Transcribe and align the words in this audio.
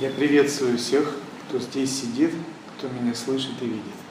Я 0.00 0.10
приветствую 0.10 0.76
всех, 0.76 1.14
кто 1.48 1.60
здесь 1.60 2.00
сидит, 2.00 2.32
кто 2.76 2.88
меня 2.88 3.14
слышит 3.14 3.52
и 3.60 3.66
видит. 3.66 4.03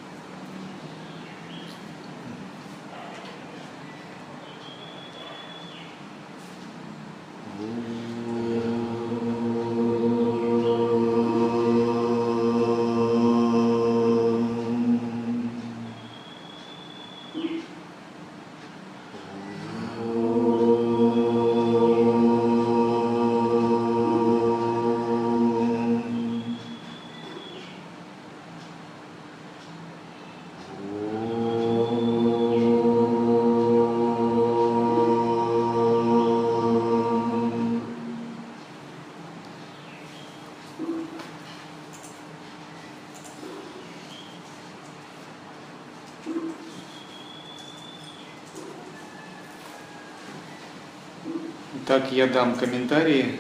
Итак, 51.95 52.11
я 52.11 52.25
дам 52.25 52.55
комментарии 52.55 53.39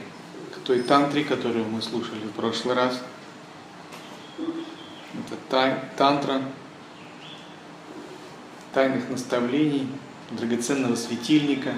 к 0.53 0.59
той 0.59 0.83
тантре, 0.83 1.23
которую 1.23 1.65
мы 1.65 1.81
слушали 1.81 2.19
в 2.19 2.33
прошлый 2.33 2.75
раз. 2.75 3.01
Это 4.37 5.79
тантра 5.97 6.39
тайных 8.71 9.09
наставлений, 9.09 9.87
драгоценного 10.29 10.95
светильника, 10.95 11.73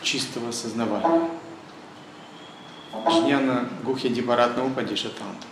чистого 0.00 0.48
осознавания. 0.48 1.28
Жняна 3.10 3.68
Гухья 3.84 4.08
Дипаратна 4.08 4.64
Упадиша 4.64 5.10
Тантра. 5.10 5.50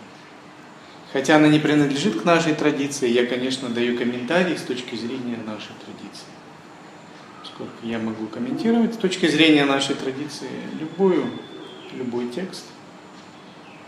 Хотя 1.13 1.35
она 1.35 1.47
не 1.47 1.59
принадлежит 1.59 2.19
к 2.19 2.25
нашей 2.25 2.55
традиции, 2.55 3.07
я, 3.07 3.27
конечно, 3.27 3.69
даю 3.69 3.95
комментарии 3.99 4.55
с 4.55 4.63
точки 4.63 4.95
зрения 4.95 5.37
нашей 5.45 5.73
традиции 5.85 6.25
поскольку 7.59 7.85
я 7.85 7.99
могу 7.99 8.27
комментировать 8.27 8.93
с 8.93 8.97
точки 8.97 9.27
зрения 9.27 9.65
нашей 9.65 9.95
традиции 9.95 10.49
любую, 10.79 11.25
любой 11.93 12.29
текст. 12.29 12.65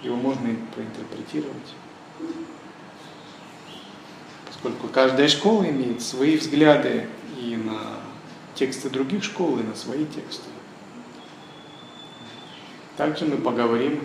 Его 0.01 0.17
можно 0.17 0.49
проинтерпретировать. 0.75 1.75
Поскольку 4.47 4.87
каждая 4.89 5.29
школа 5.29 5.63
имеет 5.69 6.01
свои 6.01 6.37
взгляды 6.37 7.07
и 7.39 7.55
на 7.55 8.01
тексты 8.55 8.89
других 8.89 9.23
школ, 9.23 9.59
и 9.59 9.63
на 9.63 9.75
свои 9.75 10.05
тексты. 10.05 10.49
Также 12.97 13.25
мы 13.25 13.37
поговорим 13.37 14.03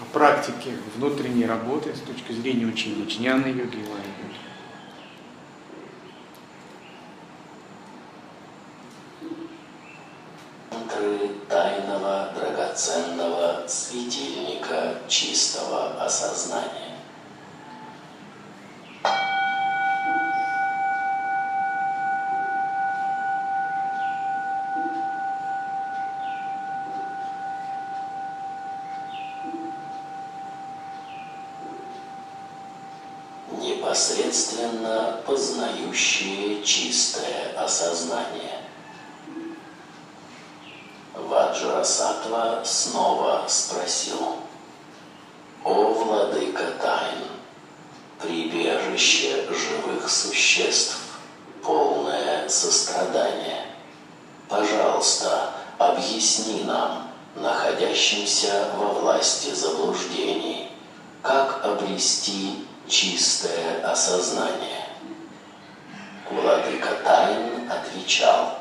о 0.00 0.04
практике 0.12 0.70
внутренней 0.96 1.44
работы 1.44 1.94
с 1.94 2.00
точки 2.00 2.32
зрения 2.32 2.64
учения 2.64 3.04
джняна 3.04 3.46
йоги 3.46 3.76
и 3.76 3.80
йоги. 3.80 4.46
тайного 11.48 12.32
драгоценного 12.34 13.66
светильника 13.66 14.96
чистого 15.08 16.02
осознания. 16.02 16.96
Непосредственно 33.52 35.20
познающее 35.24 36.62
чистое 36.62 37.52
осознание. 37.56 38.66
Ваджрасатва 41.16 42.62
снова 42.64 43.44
спросил, 43.48 44.36
«О, 45.64 45.72
владыка 45.92 46.72
тайн, 46.80 47.24
прибежище 48.20 49.46
живых 49.50 50.08
существ, 50.08 50.98
полное 51.62 52.48
сострадание, 52.48 53.66
пожалуйста, 54.48 55.50
объясни 55.78 56.64
нам, 56.64 57.08
находящимся 57.34 58.68
во 58.76 58.88
власти 58.88 59.52
заблуждений, 59.52 60.70
как 61.22 61.64
обрести 61.64 62.66
чистое 62.88 63.84
осознание». 63.84 64.84
Владыка 66.30 66.94
Тайн 67.04 67.70
отвечал, 67.70 68.58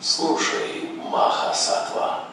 «Слушай, 0.00 0.92
Махасатва, 1.12 2.24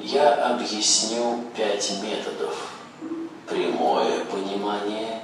я 0.00 0.34
объясню 0.50 1.44
пять 1.56 1.92
методов. 2.02 2.72
Прямое 3.48 4.24
понимание, 4.24 5.22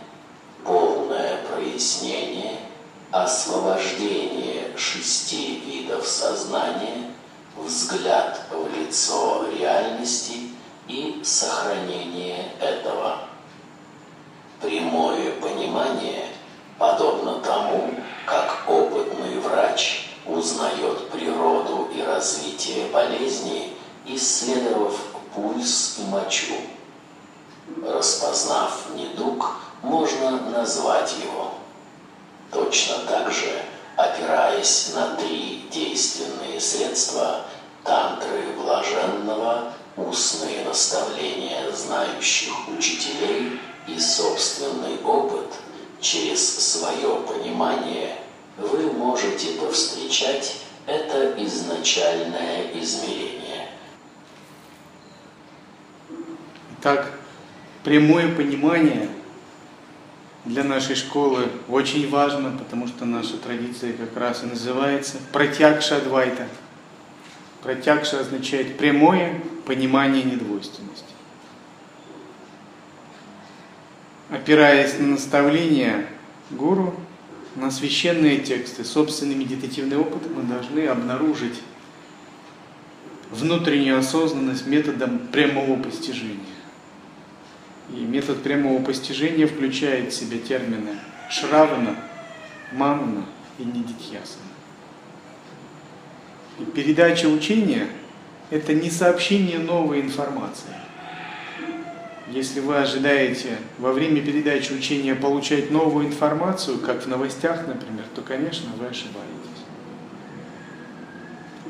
полное 0.65 1.39
прояснение, 1.49 2.59
освобождение 3.11 4.77
шести 4.77 5.57
видов 5.67 6.07
сознания, 6.07 7.11
взгляд 7.57 8.41
в 8.53 8.79
лицо 8.79 9.47
реальности 9.59 10.51
и 10.87 11.21
сохранение 11.25 12.53
этого. 12.61 13.19
Понимание 15.73 16.27
подобно 16.79 17.41
тому, 17.41 17.95
как 18.27 18.69
опытный 18.69 19.39
врач 19.39 20.11
узнает 20.27 21.09
природу 21.09 21.89
и 21.95 22.03
развитие 22.03 22.89
болезни, 22.89 23.75
исследовав 24.05 24.95
пульс 25.35 25.99
и 25.99 26.03
мочу. 26.11 26.53
Распознав 27.87 28.91
недуг, 28.95 29.57
можно 29.81 30.43
назвать 30.51 31.15
его. 31.25 31.55
Точно 32.51 32.99
так 33.09 33.33
же, 33.33 33.63
опираясь 33.97 34.93
на 34.95 35.17
три 35.17 35.67
действенные 35.73 36.61
средства 36.61 37.47
тантры 37.83 38.45
блаженного, 38.59 39.73
устные 39.97 40.65
наставления 40.65 41.71
знающих 41.73 42.53
учителей 42.69 43.61
и 43.87 43.99
собственный 43.99 44.99
опыт 45.05 45.49
через 46.01 46.41
свое 46.59 47.17
понимание– 47.27 48.17
вы 48.57 48.93
можете 48.93 49.53
повстречать 49.59 50.59
это 50.87 51.35
изначальное 51.45 52.71
измерение. 52.75 53.69
Итак, 56.79 57.13
прямое 57.85 58.35
понимание 58.35 59.09
для 60.45 60.65
нашей 60.65 60.97
школы 60.97 61.49
очень 61.69 62.11
важно, 62.11 62.59
потому 62.59 62.89
что 62.89 63.05
наша 63.05 63.37
традиция 63.37 63.93
как 63.93 64.17
раз 64.17 64.43
и 64.43 64.47
называется 64.47 65.19
протягша 65.33 65.99
адвайта. 65.99 66.49
Протягша 67.63 68.21
означает 68.21 68.77
прямое 68.77 69.41
понимание 69.67 70.25
недвойственности. 70.25 71.05
Опираясь 74.31 74.99
на 74.99 75.09
наставления 75.09 76.07
гуру, 76.51 76.95
на 77.55 77.71
священные 77.71 78.39
тексты, 78.39 78.85
собственный 78.85 79.35
медитативный 79.35 79.99
опыт 79.99 80.23
мы 80.35 80.43
должны 80.43 80.87
обнаружить 80.87 81.61
внутреннюю 83.31 83.99
осознанность 83.99 84.67
методом 84.67 85.19
прямого 85.29 85.81
постижения. 85.81 86.39
И 87.91 88.01
метод 88.01 88.43
прямого 88.43 88.83
постижения 88.83 89.47
включает 89.47 90.13
в 90.13 90.17
себя 90.17 90.39
термины 90.39 90.99
шравана, 91.31 91.97
манана 92.73 93.27
и 93.59 93.65
нидитьясана. 93.65 94.52
Передача 96.75 97.27
учения– 97.27 97.89
это 98.51 98.75
не 98.75 98.91
сообщение 98.91 99.59
новой 99.59 100.01
информации– 100.01 100.71
если 102.33 102.61
вы 102.61 102.79
ожидаете 102.79 103.59
во 103.79 103.93
время 103.93 104.23
передачи 104.23 104.73
учения 104.73 105.15
получать 105.15 105.71
новую 105.71 106.07
информацию, 106.07 106.79
как 106.79 107.03
в 107.03 107.07
новостях, 107.07 107.67
например, 107.67 108.05
то, 108.15 108.23
конечно, 108.23 108.71
вы 108.79 108.87
ошибаетесь. 108.87 109.29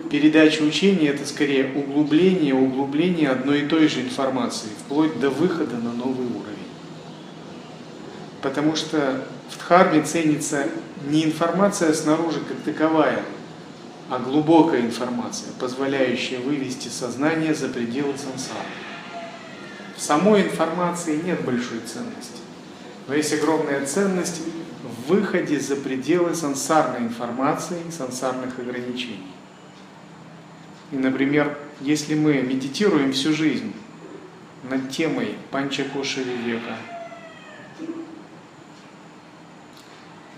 передача 0.08 0.62
учения 0.62 1.08
это 1.08 1.26
скорее 1.26 1.72
углубление, 1.74 2.54
углубление 2.54 3.30
одной 3.30 3.62
и 3.62 3.66
той 3.66 3.88
же 3.88 4.02
информации, 4.02 4.68
вплоть 4.84 5.18
до 5.18 5.30
выхода 5.30 5.76
на 5.76 5.92
новый 5.92 6.26
уровень. 6.26 6.70
Потому 8.40 8.76
что 8.76 9.24
в 9.50 9.58
Дхарме 9.58 10.02
ценится 10.02 10.66
не 11.08 11.24
информация 11.24 11.92
снаружи 11.92 12.38
как 12.40 12.58
таковая, 12.58 13.24
а 14.12 14.18
глубокая 14.18 14.82
информация, 14.82 15.54
позволяющая 15.58 16.38
вывести 16.38 16.88
сознание 16.88 17.54
за 17.54 17.70
пределы 17.70 18.12
сансары. 18.18 18.68
В 19.96 20.02
самой 20.02 20.42
информации 20.42 21.22
нет 21.22 21.42
большой 21.46 21.78
ценности, 21.78 22.42
но 23.08 23.14
есть 23.14 23.32
огромная 23.32 23.86
ценность 23.86 24.42
в 24.82 25.08
выходе 25.08 25.58
за 25.58 25.76
пределы 25.76 26.34
сансарной 26.34 27.06
информации, 27.06 27.78
сансарных 27.90 28.58
ограничений. 28.58 29.32
И, 30.90 30.96
например, 30.96 31.56
если 31.80 32.14
мы 32.14 32.34
медитируем 32.42 33.14
всю 33.14 33.32
жизнь 33.32 33.72
над 34.68 34.90
темой 34.90 35.36
Панчакоши 35.50 36.22
века, 36.22 36.76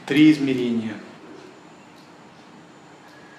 три 0.07 0.31
измерения, 0.31 0.95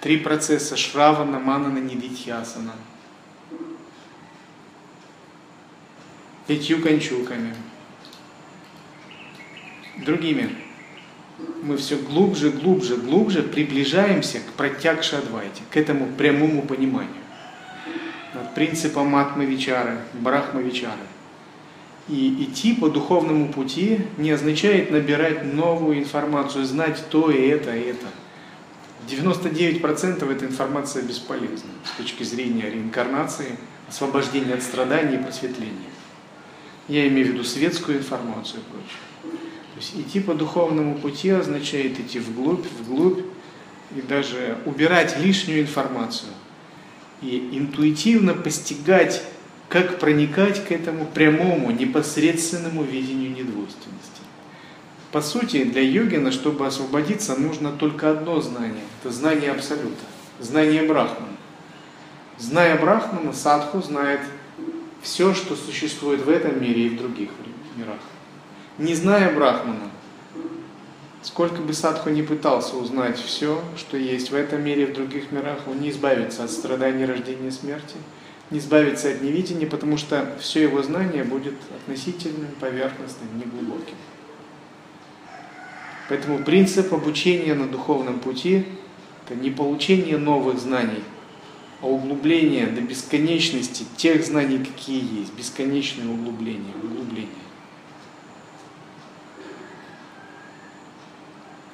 три 0.06 0.18
процесса 0.18 0.76
Шравана, 0.76 1.40
Манана, 1.40 1.78
Нидитьясана, 1.78 2.74
пятью 6.46 6.80
кончуками, 6.80 7.56
другими. 9.96 10.50
Мы 11.64 11.76
все 11.76 11.96
глубже, 11.96 12.50
глубже, 12.50 12.96
глубже 12.98 13.42
приближаемся 13.42 14.38
к 14.38 14.52
протягше 14.52 15.16
Адвайте, 15.16 15.62
к 15.72 15.76
этому 15.76 16.06
прямому 16.16 16.62
пониманию. 16.62 17.10
Над 18.32 18.54
принципом 18.54 19.16
Атмавичары, 19.16 19.98
Брахмавичары. 20.12 21.02
И 22.06 22.44
идти 22.44 22.74
по 22.74 22.88
духовному 22.88 23.52
пути 23.52 24.02
не 24.18 24.30
означает 24.30 24.92
набирать 24.92 25.52
новую 25.52 25.98
информацию, 25.98 26.64
знать 26.64 27.02
то 27.10 27.28
и 27.32 27.48
это, 27.48 27.74
и 27.74 27.80
это. 27.80 28.06
99% 29.08 30.32
эта 30.32 30.44
информация 30.44 31.02
бесполезна 31.02 31.70
с 31.84 31.96
точки 31.96 32.22
зрения 32.24 32.68
реинкарнации, 32.70 33.56
освобождения 33.88 34.54
от 34.54 34.62
страданий 34.62 35.16
и 35.16 35.22
просветления. 35.22 35.90
Я 36.88 37.06
имею 37.08 37.28
в 37.28 37.30
виду 37.30 37.44
светскую 37.44 37.98
информацию 37.98 38.60
и 38.60 38.70
прочее. 38.70 39.00
То 39.22 39.80
есть 39.80 39.94
идти 39.96 40.20
по 40.20 40.34
духовному 40.34 40.94
пути 40.96 41.30
означает 41.30 41.98
идти 42.00 42.18
вглубь, 42.18 42.64
вглубь 42.80 43.20
и 43.94 44.00
даже 44.00 44.58
убирать 44.64 45.18
лишнюю 45.18 45.62
информацию. 45.62 46.32
И 47.22 47.50
интуитивно 47.52 48.34
постигать 48.34 49.22
как 49.68 49.98
проникать 49.98 50.64
к 50.64 50.70
этому 50.70 51.06
прямому, 51.06 51.70
непосредственному 51.70 52.84
видению 52.84 53.30
недвойственности. 53.30 54.15
По 55.16 55.22
сути, 55.22 55.64
для 55.64 55.80
йогина, 55.80 56.30
чтобы 56.30 56.66
освободиться, 56.66 57.36
нужно 57.36 57.72
только 57.72 58.10
одно 58.10 58.38
знание. 58.42 58.82
Это 59.00 59.10
знание 59.10 59.50
Абсолюта, 59.50 60.04
знание 60.40 60.82
Брахмана. 60.82 61.38
Зная 62.36 62.78
Брахмана, 62.78 63.32
садху 63.32 63.80
знает 63.80 64.20
все, 65.00 65.32
что 65.32 65.56
существует 65.56 66.20
в 66.20 66.28
этом 66.28 66.60
мире 66.60 66.88
и 66.88 66.88
в 66.90 66.98
других 66.98 67.30
мирах. 67.76 67.96
Не 68.76 68.94
зная 68.94 69.34
Брахмана, 69.34 69.90
сколько 71.22 71.62
бы 71.62 71.72
садху 71.72 72.10
не 72.10 72.22
пытался 72.22 72.76
узнать 72.76 73.18
все, 73.18 73.62
что 73.78 73.96
есть 73.96 74.30
в 74.30 74.34
этом 74.34 74.62
мире 74.62 74.82
и 74.82 74.92
в 74.92 74.92
других 74.92 75.32
мирах, 75.32 75.60
он 75.66 75.80
не 75.80 75.88
избавится 75.88 76.44
от 76.44 76.50
страданий 76.50 77.06
рождения 77.06 77.50
смерти– 77.50 77.94
не 78.50 78.58
избавиться 78.58 79.10
от 79.10 79.22
невидения, 79.22 79.66
потому 79.66 79.96
что 79.96 80.36
все 80.40 80.62
его 80.62 80.82
знание 80.82 81.24
будет 81.24 81.54
относительным, 81.80 82.50
поверхностным, 82.60 83.38
неглубоким. 83.38 83.96
Поэтому 86.08 86.44
принцип 86.44 86.92
обучения 86.92 87.54
на 87.54 87.66
духовном 87.66 88.20
пути– 88.20 88.64
это 89.26 89.34
не 89.38 89.50
получение 89.50 90.18
новых 90.18 90.58
знаний, 90.58 91.02
а 91.80 91.86
углубление 91.86 92.66
до 92.66 92.80
бесконечности 92.80 93.84
тех 93.96 94.24
знаний, 94.24 94.58
какие 94.58 95.20
есть, 95.20 95.34
бесконечное 95.34 96.08
углубление, 96.08 96.74
углубление. 96.82 97.30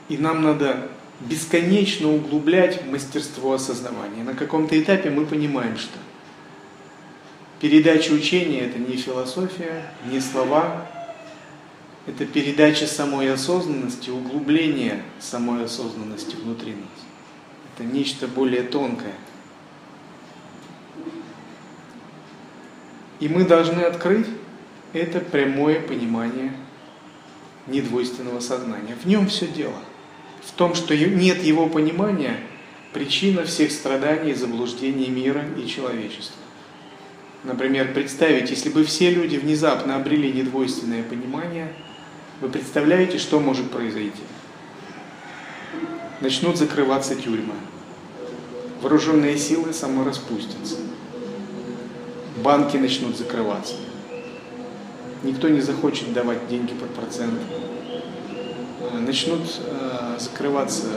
И 0.08 0.16
нам 0.16 0.42
надо 0.42 0.88
бесконечно 1.20 2.12
углублять 2.12 2.84
мастерство 2.86 3.52
осознавания. 3.52 4.24
На 4.24 4.34
каком-то 4.34 4.80
этапе 4.80 5.10
мы 5.10 5.26
понимаем, 5.26 5.76
что– 5.76 5.98
Передача 7.62 8.10
учения– 8.10 8.60
это 8.62 8.80
не 8.80 8.96
философия, 8.96 9.84
не 10.10 10.18
слова, 10.18 10.84
это 12.06 12.26
передача 12.26 12.86
самой 12.86 13.32
осознанности, 13.32 14.10
углубление 14.10 15.02
самой 15.20 15.64
осознанности 15.64 16.34
внутри 16.36 16.72
нас. 16.72 17.06
Это 17.74 17.84
нечто 17.84 18.26
более 18.26 18.62
тонкое. 18.62 19.14
И 23.20 23.28
мы 23.28 23.44
должны 23.44 23.82
открыть 23.82 24.26
это 24.92 25.20
прямое 25.20 25.80
понимание 25.80 26.52
недвойственного 27.68 28.40
сознания. 28.40 28.96
В 29.00 29.06
нем 29.06 29.28
все 29.28 29.46
дело. 29.46 29.78
В 30.42 30.50
том, 30.52 30.74
что 30.74 30.96
нет 30.96 31.40
его 31.44 31.68
понимания, 31.68 32.40
причина 32.92 33.44
всех 33.44 33.70
страданий, 33.70 34.34
заблуждений 34.34 35.08
мира 35.08 35.44
и 35.56 35.68
человечества. 35.68 36.36
Например, 37.44 37.92
представить, 37.94 38.50
если 38.50 38.70
бы 38.70 38.84
все 38.84 39.10
люди 39.10 39.36
внезапно 39.36 39.96
обрели 39.96 40.32
недвойственное 40.32 41.04
понимание, 41.04 41.72
вы 42.42 42.48
представляете, 42.48 43.18
что 43.18 43.38
может 43.38 43.70
произойти? 43.70 44.22
Начнут 46.20 46.56
закрываться 46.56 47.14
тюрьмы. 47.14 47.54
Вооруженные 48.80 49.38
силы 49.38 49.72
самораспустятся. 49.72 50.74
Банки 52.42 52.76
начнут 52.76 53.16
закрываться. 53.16 53.74
Никто 55.22 55.48
не 55.48 55.60
захочет 55.60 56.12
давать 56.12 56.48
деньги 56.48 56.72
под 56.72 56.92
процент. 56.94 57.38
Начнут 58.98 59.42
э, 59.64 60.16
закрываться 60.18 60.88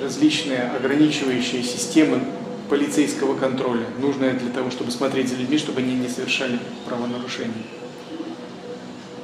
различные 0.00 0.62
ограничивающие 0.62 1.62
системы 1.62 2.22
полицейского 2.70 3.36
контроля, 3.36 3.86
нужное 4.00 4.32
для 4.32 4.50
того, 4.50 4.70
чтобы 4.70 4.90
смотреть 4.90 5.28
за 5.28 5.36
людьми, 5.36 5.58
чтобы 5.58 5.80
они 5.80 5.94
не 5.94 6.08
совершали 6.08 6.58
правонарушений. 6.86 7.66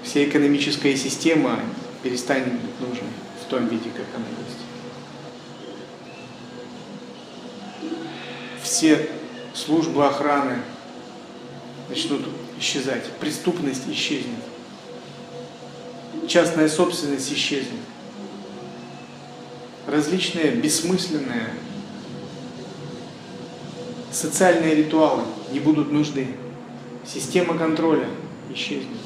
Вся 0.03 0.25
экономическая 0.25 0.97
система 0.97 1.61
перестанет 2.03 2.53
быть 2.53 2.81
нужной 2.81 3.11
в 3.41 3.49
том 3.49 3.67
виде, 3.69 3.91
как 3.91 4.07
она 4.17 4.27
есть. 4.47 4.59
Все 8.63 9.09
службы 9.55 10.07
охраны 10.07 10.59
начнут 11.89 12.27
исчезать, 12.59 13.05
преступность 13.21 13.89
исчезнет, 13.89 14.41
частная 16.27 16.69
собственность 16.69 17.33
исчезнет, 17.33 17.81
различные 19.87 20.53
бессмысленные 20.53 21.51
социальные 24.11 24.75
ритуалы 24.75 25.25
не 25.53 25.61
будут 25.61 25.91
нужны. 25.91 26.29
Система 27.07 27.59
контроля 27.59 28.09
исчезнет. 28.55 29.02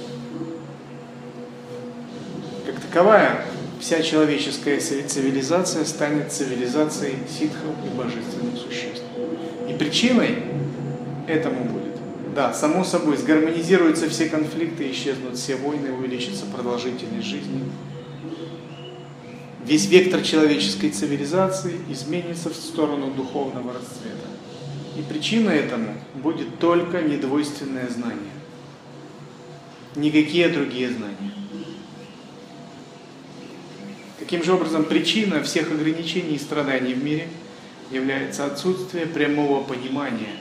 Таковая, 2.89 3.45
вся 3.81 4.01
человеческая 4.03 4.79
цивилизация 4.81 5.85
станет 5.85 6.33
цивилизацией 6.33 7.17
ситхов 7.29 7.75
и 7.85 7.97
божественных 7.97 8.57
существ. 8.59 9.03
И 9.69 9.73
причиной 9.75 10.37
этому 11.27 11.65
будет, 11.65 11.97
да, 12.35 12.55
само 12.55 12.85
собой, 12.85 13.17
сгармонизируются 13.17 14.09
все 14.09 14.29
конфликты, 14.29 14.89
исчезнут 14.91 15.37
все 15.37 15.57
войны, 15.57 15.93
увеличится 15.93 16.47
продолжительность 16.47 17.27
жизни. 17.27 17.65
Весь 19.65 19.87
вектор 19.87 20.23
человеческой 20.23 20.91
цивилизации 20.91 21.81
изменится 21.91 22.51
в 22.51 22.55
сторону 22.55 23.11
духовного 23.11 23.73
расцвета. 23.73 24.29
И 24.97 25.03
причина 25.03 25.51
этому 25.51 25.95
будет 26.15 26.61
только 26.61 27.03
недвойственное 27.03 27.89
знание. 27.89 28.33
Никакие 29.97 30.49
другие 30.49 30.91
знания. 30.91 31.33
Каким 34.27 34.43
же 34.43 34.55
образом 34.55 34.85
причина 34.85 35.41
всех 35.45 35.71
ограничений 35.71 36.35
и 36.35 36.39
страданий 36.41 36.95
в 36.95 37.05
мире 37.05 37.29
является 37.93 38.45
отсутствие 38.45 39.07
прямого 39.07 39.63
понимания 39.63 40.33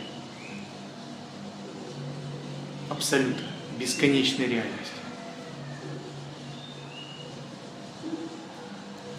абсолюта, 2.90 3.44
бесконечной 3.80 4.48
реальности. 4.48 4.96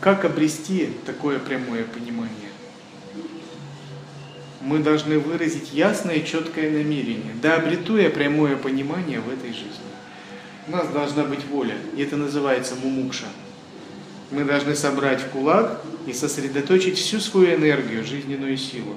Как 0.01 0.25
обрести 0.25 0.91
такое 1.07 1.39
прямое 1.39 1.85
понимание? 1.85 2.51
мы 4.63 4.81
должны 4.81 5.21
выразить 5.21 5.73
ясное 5.73 6.23
четкое 6.23 6.73
намерение, 6.73 7.37
да 7.41 7.55
обрету 7.55 7.99
я 7.99 8.11
прямое 8.11 8.57
понимание 8.57 9.21
в 9.21 9.33
этой 9.33 9.51
жизни. 9.51 9.87
У 10.67 10.73
нас 10.73 10.89
должна 10.89 11.23
быть 11.23 11.47
воля, 11.47 11.77
и 11.97 12.03
это 12.03 12.17
называется 12.17 12.75
мумукша. 12.75 13.27
Мы 14.31 14.45
должны 14.45 14.75
собрать 14.75 15.21
в 15.21 15.29
кулак 15.31 15.81
и 16.07 16.13
сосредоточить 16.13 16.99
всю 16.99 17.21
свою 17.21 17.55
энергию, 17.55 18.05
жизненную 18.05 18.57
силу, 18.57 18.95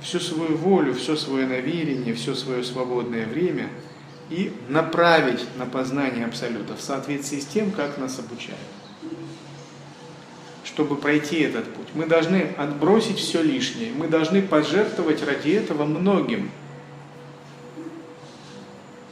всю 0.00 0.20
свою 0.20 0.56
волю, 0.56 0.94
все 0.94 1.16
свое 1.16 1.46
намерение, 1.46 2.14
все 2.14 2.34
свое 2.34 2.62
свободное 2.62 3.26
время 3.26 3.68
и 4.30 4.52
направить 4.68 5.44
на 5.58 5.66
познание 5.66 6.26
Абсолюта 6.26 6.76
в 6.76 6.80
соответствии 6.80 7.40
с 7.40 7.46
тем, 7.46 7.70
как 7.70 7.98
нас 7.98 8.18
обучают 8.18 8.58
чтобы 10.72 10.96
пройти 10.96 11.40
этот 11.40 11.66
путь. 11.74 11.88
Мы 11.94 12.06
должны 12.06 12.48
отбросить 12.56 13.18
все 13.18 13.42
лишнее. 13.42 13.92
Мы 13.94 14.08
должны 14.08 14.40
пожертвовать 14.40 15.22
ради 15.22 15.50
этого 15.50 15.84
многим. 15.84 16.50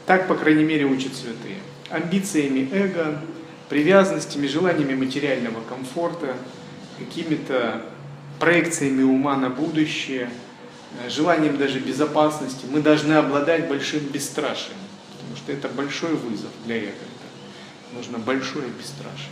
Так, 0.07 0.27
по 0.27 0.35
крайней 0.35 0.65
мере, 0.65 0.87
учат 0.87 1.15
святые. 1.15 1.57
Амбициями 1.91 2.69
эго, 2.73 3.21
привязанностями, 3.71 4.49
желаниями 4.49 4.95
материального 4.95 5.63
комфорта, 5.63 6.37
какими-то 6.99 7.83
проекциями 8.39 9.05
ума 9.05 9.37
на 9.37 9.49
будущее, 9.49 10.29
желанием 11.09 11.57
даже 11.57 11.79
безопасности. 11.79 12.67
Мы 12.69 12.83
должны 12.83 13.15
обладать 13.15 13.69
большим 13.69 14.01
бесстрашием, 14.01 14.77
потому 15.13 15.37
что 15.37 15.53
это 15.53 15.69
большой 15.69 16.15
вызов 16.15 16.51
для 16.67 16.77
эго. 16.77 16.93
Нужно 17.95 18.19
большое 18.19 18.67
бесстрашие 18.69 19.31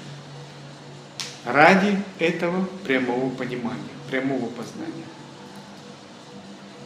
ради 1.44 2.00
этого 2.18 2.64
прямого 2.84 3.30
понимания, 3.30 3.78
прямого 4.10 4.46
познания. 4.46 5.04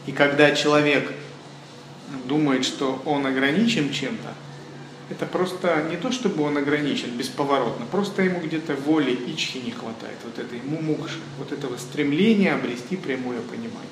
И 0.05 0.11
когда 0.11 0.55
человек 0.55 1.11
думает, 2.25 2.65
что 2.65 3.01
он 3.05 3.25
ограничен 3.25 3.91
чем-то, 3.91 4.33
это 5.13 5.25
просто 5.25 5.87
не 5.89 5.97
то, 5.97 6.11
чтобы 6.11 6.43
он 6.43 6.57
ограничен 6.57 7.15
бесповоротно, 7.17 7.85
просто 7.85 8.23
ему 8.23 8.39
где-то 8.39 8.75
воли 8.75 9.11
ичхи 9.11 9.59
не 9.59 9.71
хватает, 9.71 10.17
вот 10.23 10.39
этой 10.39 10.61
мумукши, 10.63 11.19
вот 11.37 11.51
этого 11.51 11.77
стремления 11.77 12.53
обрести 12.53 12.97
прямое 12.97 13.39
понимание. 13.41 13.89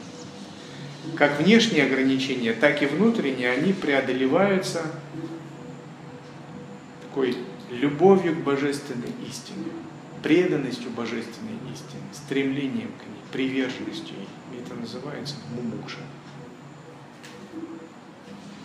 Как 1.15 1.39
внешние 1.39 1.85
ограничения, 1.85 2.53
так 2.53 2.81
и 2.81 2.85
внутренние, 2.85 3.51
они 3.51 3.73
преодолеваются 3.73 4.81
такой 7.03 7.37
любовью 7.69 8.35
к 8.35 8.39
божественной 8.39 9.13
истине 9.27 9.71
преданностью 10.21 10.91
божественной 10.91 11.57
истине, 11.73 12.03
стремлением 12.13 12.91
к 12.99 13.07
ней, 13.07 13.21
приверженностью 13.31 14.15
ей. 14.15 14.61
Это 14.61 14.75
называется 14.75 15.35
мумукша. 15.55 15.97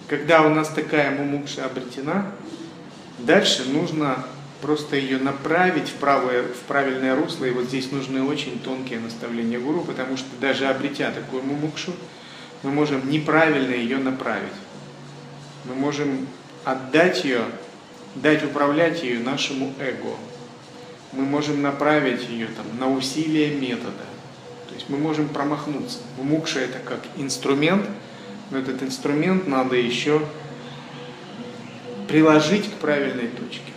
Когда 0.08 0.42
у 0.42 0.48
нас 0.50 0.68
такая 0.68 1.10
мумукша 1.10 1.64
обретена, 1.64 2.30
дальше 3.18 3.64
нужно 3.68 4.24
просто 4.60 4.96
ее 4.96 5.18
направить 5.18 5.88
в, 5.88 5.94
правое, 5.94 6.42
в 6.42 6.60
правильное 6.68 7.16
русло. 7.16 7.44
И 7.44 7.50
вот 7.50 7.64
здесь 7.64 7.90
нужны 7.90 8.22
очень 8.22 8.58
тонкие 8.60 9.00
наставления 9.00 9.58
гуру, 9.58 9.82
потому 9.82 10.16
что 10.16 10.28
даже 10.40 10.66
обретя 10.66 11.10
такую 11.10 11.42
мумукшу, 11.42 11.92
мы 12.62 12.70
можем 12.70 13.08
неправильно 13.10 13.74
ее 13.74 13.98
направить. 13.98 14.52
Мы 15.64 15.74
можем 15.74 16.26
отдать 16.64 17.24
ее, 17.24 17.42
дать 18.14 18.44
управлять 18.44 19.02
ее 19.02 19.18
нашему 19.18 19.74
эго, 19.80 20.16
мы 21.12 21.24
можем 21.24 21.62
направить 21.62 22.28
ее 22.28 22.48
там, 22.48 22.66
на 22.78 22.94
усилие 22.94 23.54
метода. 23.54 24.04
То 24.68 24.74
есть 24.74 24.88
мы 24.88 24.98
можем 24.98 25.28
промахнуться. 25.28 25.98
Мукша 26.20 26.60
это 26.60 26.78
как 26.78 27.00
инструмент, 27.16 27.86
но 28.50 28.58
этот 28.58 28.82
инструмент 28.82 29.46
надо 29.46 29.76
еще 29.76 30.26
приложить 32.08 32.70
к 32.70 32.74
правильной 32.74 33.28
точке. 33.28 33.72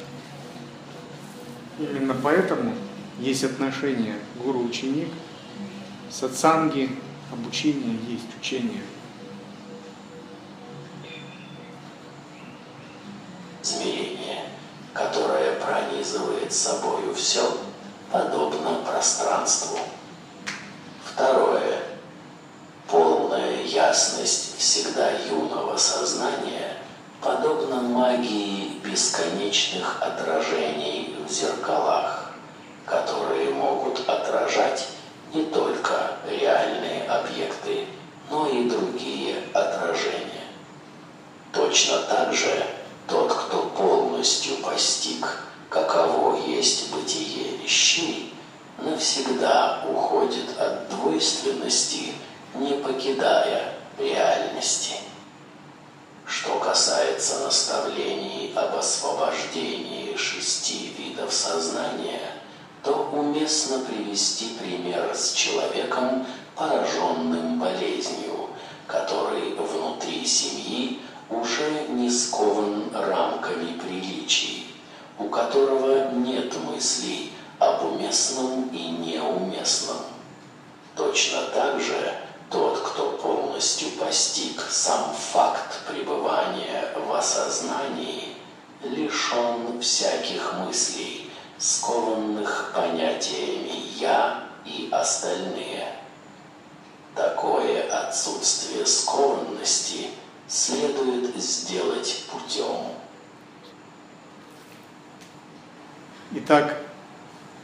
Именно 1.79 2.15
поэтому 2.21 2.73
есть 3.19 3.43
отношение 3.43 4.15
гуру-ученик, 4.43 5.09
сатсанги, 6.09 6.89
обучение 7.31 7.97
есть 8.07 8.27
учение. 8.39 8.81
Смирение 13.61 14.19
которое 14.93 15.53
пронизывает 15.59 16.51
собою 16.51 17.13
все, 17.13 17.57
подобно 18.11 18.79
пространству. 18.85 19.79
Второе. 21.05 21.83
Полная 22.87 23.63
ясность 23.63 24.48
всегда 24.69 25.09
юного 25.27 25.75
сознания 25.77 26.77
подобна 27.21 27.81
магии 27.81 28.79
бесконечных 28.83 29.99
отражений 29.99 31.15
в 31.27 31.31
зеркалах, 31.31 32.33
которые 32.85 33.49
могут 33.49 34.07
отражать 34.07 34.89
не 35.33 35.45
только 35.45 36.11
реальные 36.29 37.01
объекты, 37.09 37.87
но 38.29 38.47
и 38.47 38.69
другие 38.69 39.37
отражения. 39.53 40.45
Точно 41.51 42.03
так 42.03 42.31
же 42.35 42.63
тот, 43.07 43.33
кто 43.33 43.71
полностью 43.75 44.57
постиг, 44.57 45.45
каково 45.69 46.45
есть 46.45 46.93
бытие 46.93 47.57
вещей, 47.57 48.35
навсегда 48.77 49.83
уходит 49.91 50.55
от 50.59 50.89
двойственности, 50.89 52.13
не 52.53 52.73
покидая 52.73 53.78
реальности. 53.99 54.95
Что 56.25 56.59
касается 56.59 57.39
наставлений 57.39 58.53
об 58.55 58.75
освобождении 58.75 60.15
шести 60.15 60.93
видов 60.97 61.33
сознания, 61.33 62.21
то 62.83 63.09
уместно 63.11 63.79
привести 63.79 64.55
пример 64.59 65.11
с 65.13 65.33
человеком, 65.33 66.25
пораженным 66.55 67.59
болезнью, 67.59 68.49
который 68.87 69.53
внутри 69.55 70.25
семьи 70.25 70.99
уже 71.29 71.87
не 71.89 72.09
скован 72.09 72.89
рамками 72.93 73.79
приличий, 73.79 74.67
у 75.17 75.25
которого 75.25 76.11
нет 76.11 76.53
мыслей 76.65 77.31
об 77.59 77.83
уместном 77.85 78.69
и 78.69 78.89
неуместном. 78.89 79.97
Точно 80.95 81.41
так 81.53 81.79
же 81.79 82.15
тот, 82.49 82.79
кто 82.79 83.11
полностью 83.11 83.89
постиг 83.91 84.61
сам 84.69 85.13
факт 85.13 85.81
пребывания 85.87 86.93
в 86.95 87.13
осознании, 87.13 88.35
лишен 88.83 89.81
всяких 89.81 90.53
мыслей, 90.55 91.31
скованных 91.57 92.71
понятиями 92.73 93.71
«я» 93.99 94.43
и 94.65 94.89
остальные. 94.91 95.87
Такое 97.15 97.89
отсутствие 97.91 98.85
скованности– 98.85 100.09
следует 100.49 101.35
сделать 101.35 102.25
путем. 102.31 102.87
Итак, 106.31 106.75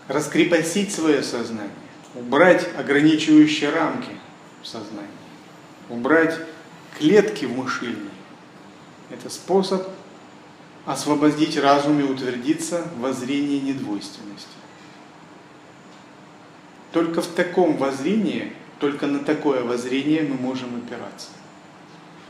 раскрепостить 0.08 0.94
свое 0.94 1.24
сознание, 1.24 1.72
убрать 2.13 2.68
ограничивающие 2.77 3.72
рамки 3.72 4.20
в 4.65 4.67
сознании, 4.67 5.10
убрать 5.89 6.36
клетки 6.98 7.45
в 7.45 7.55
мышлении. 7.55 8.10
Это 9.12 9.29
способ 9.29 9.88
освободить 10.86 11.57
разум 11.57 12.00
и 12.00 12.03
утвердиться 12.03 12.81
в 12.95 13.01
воззрении 13.01 13.60
недвойственности. 13.60 14.48
Только 16.91 17.22
в 17.22 17.27
таком 17.27 17.77
воззрении, 17.77 18.53
только 18.79 19.05
на 19.05 19.19
такое 19.19 19.63
воззрение 19.63 20.24
мы 20.24 20.36
можем 20.36 20.75
опираться. 20.77 21.29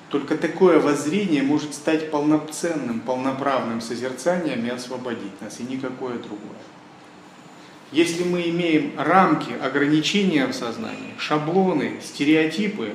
Только 0.09 0.37
такое 0.37 0.79
воззрение 0.79 1.41
может 1.41 1.73
стать 1.73 2.11
полноценным, 2.11 2.99
полноправным 2.99 3.81
созерцанием 3.81 4.65
и 4.65 4.69
освободить 4.69 5.41
нас, 5.41 5.59
и 5.59 5.63
никакое 5.63 6.17
другое. 6.17 6.59
Если 7.95 8.25
мы 8.25 8.49
имеем 8.49 8.91
рамки, 8.97 9.53
ограничения 9.53 10.45
в 10.47 10.51
сознании, 10.51 11.13
шаблоны, 11.17 11.93
стереотипы, 12.03 12.93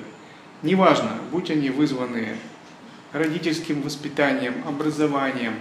неважно, 0.61 1.13
будь 1.33 1.51
они 1.51 1.71
вызваны 1.71 2.37
родительским 3.11 3.81
воспитанием, 3.81 4.63
образованием, 4.69 5.55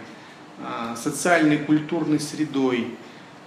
а, 0.62 0.94
социальной, 0.98 1.58
культурной 1.58 2.20
средой, 2.20 2.88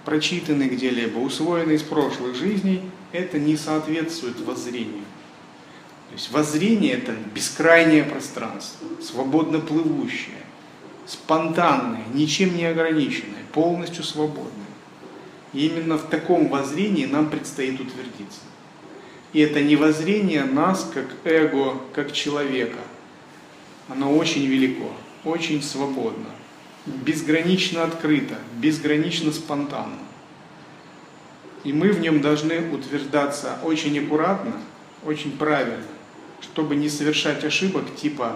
прочитаны 0.03 0.63
где-либо, 0.63 1.19
усвоены 1.19 1.73
из 1.73 1.83
прошлых 1.83 2.35
жизней, 2.35 2.81
это 3.11 3.37
не 3.37 3.55
соответствует 3.55 4.39
воззрению. 4.39 5.05
То 6.09 6.13
есть 6.13 6.31
воззрение– 6.31 6.93
это 6.93 7.13
бескрайнее 7.35 8.03
пространство, 8.03 8.87
свободно 8.99 9.59
плывущее, 9.59 10.41
спонтанное, 11.05 12.05
ничем 12.15 12.57
не 12.57 12.65
ограниченное, 12.65 13.43
полностью 13.53 14.03
свободное. 14.03 14.62
И 15.53 15.67
именно 15.67 15.97
в 15.97 16.09
таком 16.09 16.49
воззрении 16.49 17.05
нам 17.05 17.29
предстоит 17.29 17.79
утвердиться. 17.79 18.41
И 19.33 19.39
это 19.39 19.61
не 19.61 19.75
воззрение 19.75 20.43
нас 20.45 20.89
как 20.93 21.07
эго, 21.23 21.77
как 21.93 22.11
человека. 22.11 22.79
Оно 23.87 24.15
очень 24.15 24.45
велико, 24.45 24.91
очень 25.23 25.61
свободно, 25.61 26.29
безгранично 26.85 27.83
открыто, 27.83 28.35
безгранично 28.57 29.31
спонтанно. 29.31 29.97
И 31.63 31.71
мы 31.71 31.91
в 31.91 31.99
нем 31.99 32.21
должны 32.21 32.71
утверждаться 32.71 33.57
очень 33.63 33.97
аккуратно, 33.99 34.53
очень 35.05 35.31
правильно, 35.37 35.83
чтобы 36.41 36.75
не 36.75 36.89
совершать 36.89 37.43
ошибок 37.43 37.95
типа 37.95 38.35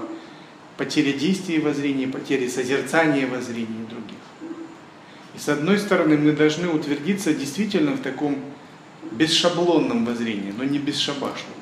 потери 0.77 1.11
действия 1.11 1.59
воззрения, 1.59 2.07
потери 2.07 2.47
созерцания 2.47 3.27
воззрения 3.27 3.85
других. 3.89 4.17
И 5.37 5.39
с 5.39 5.49
одной 5.49 5.77
стороны 5.77 6.17
мы 6.17 6.31
должны 6.31 6.67
утвердиться 6.67 7.31
действительно 7.31 7.91
в 7.91 8.01
таком 8.01 8.39
бесшаблонном 9.11 10.03
воззрении, 10.03 10.51
но 10.57 10.63
не 10.63 10.79
бесшабашном. 10.79 11.53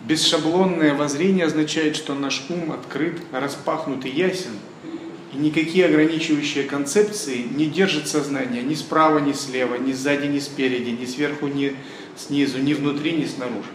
Бесшаблонное 0.00 0.94
воззрение 0.94 1.46
означает, 1.46 1.96
что 1.96 2.14
наш 2.14 2.44
ум 2.50 2.70
открыт, 2.70 3.20
распахнут 3.32 4.06
и 4.06 4.10
ясен, 4.10 4.52
и 5.34 5.38
никакие 5.38 5.86
ограничивающие 5.86 6.62
концепции 6.62 7.44
не 7.50 7.66
держат 7.66 8.06
сознание 8.06 8.62
ни 8.62 8.74
справа, 8.74 9.18
ни 9.18 9.32
слева, 9.32 9.74
ни 9.74 9.92
сзади, 9.92 10.26
ни 10.28 10.38
спереди, 10.38 10.90
ни 10.90 11.04
сверху, 11.04 11.48
ни 11.48 11.74
снизу, 12.16 12.58
ни 12.58 12.74
внутри, 12.74 13.10
ни 13.10 13.24
снаружи. 13.24 13.70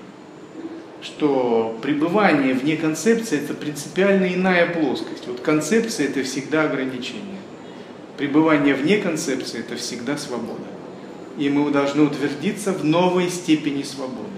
Что 1.01 1.77
пребывание 1.81 2.53
вне 2.53 2.77
концепции– 2.77 3.37
это 3.43 3.53
принципиально 3.53 4.33
иная 4.33 4.73
плоскость. 4.73 5.27
Вот 5.27 5.41
концепция– 5.41 6.07
это 6.07 6.23
всегда 6.23 6.63
ограничение. 6.63 7.40
Пребывание 8.21 8.75
вне 8.75 8.99
концепции– 8.99 9.59
это 9.61 9.75
всегда 9.77 10.15
свобода. 10.15 10.67
И 11.39 11.49
мы 11.49 11.71
должны 11.71 12.03
утвердиться 12.03 12.71
в 12.71 12.85
новой 12.85 13.31
степени 13.31 13.81
свободы. 13.81 14.29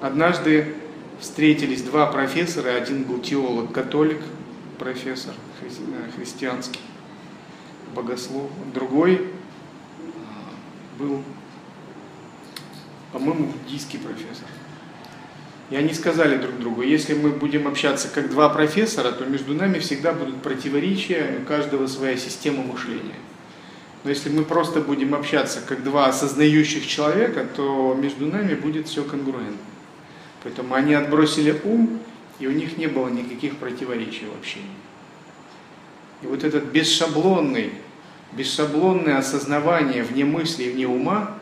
Однажды 0.00 0.74
встретились 1.20 1.82
два 1.82 2.06
профессора, 2.06 2.70
один 2.74 3.04
был 3.04 3.20
теолог-католик, 3.20 4.20
профессор 4.76 5.34
хри- 5.62 6.10
христианский, 6.16 6.80
богослов, 7.94 8.50
другой 8.74 9.28
а, 10.00 10.98
был, 10.98 11.22
по-моему, 13.12 13.44
буддийский 13.44 14.00
профессор. 14.00 14.48
И 15.70 15.76
они 15.76 15.94
сказали 15.94 16.36
друг 16.36 16.58
другу, 16.58 16.82
если 16.82 17.14
мы 17.14 17.30
будем 17.30 17.66
общаться 17.66 18.08
как 18.08 18.30
два 18.30 18.48
профессора, 18.50 19.12
то 19.12 19.24
между 19.24 19.54
нами 19.54 19.78
всегда 19.78 20.12
будут 20.12 20.42
противоречия, 20.42 21.38
у 21.42 21.46
каждого 21.46 21.86
своя 21.86 22.16
система 22.16 22.62
мышления. 22.62 23.14
Но 24.04 24.10
если 24.10 24.28
мы 24.28 24.44
просто 24.44 24.80
будем 24.80 25.14
общаться 25.14 25.60
как 25.66 25.82
два 25.82 26.06
осознающих 26.06 26.86
человека, 26.86 27.46
то 27.56 27.96
между 27.98 28.26
нами 28.26 28.54
будет 28.54 28.86
все 28.86 29.02
конгруентно. 29.02 29.56
Поэтому 30.42 30.74
они 30.74 30.92
отбросили 30.92 31.58
ум, 31.64 31.98
и 32.38 32.46
у 32.46 32.50
них 32.50 32.76
не 32.76 32.86
было 32.86 33.08
никаких 33.08 33.56
противоречий 33.56 34.26
в 34.26 34.38
общении. 34.38 34.68
И 36.20 36.26
вот 36.26 36.44
этот 36.44 36.64
бесшаблонный, 36.64 37.72
бесшаблонное 38.32 39.18
осознавание 39.18 40.02
вне 40.02 40.26
мысли 40.26 40.64
и 40.64 40.70
вне 40.70 40.86
ума, 40.86 41.38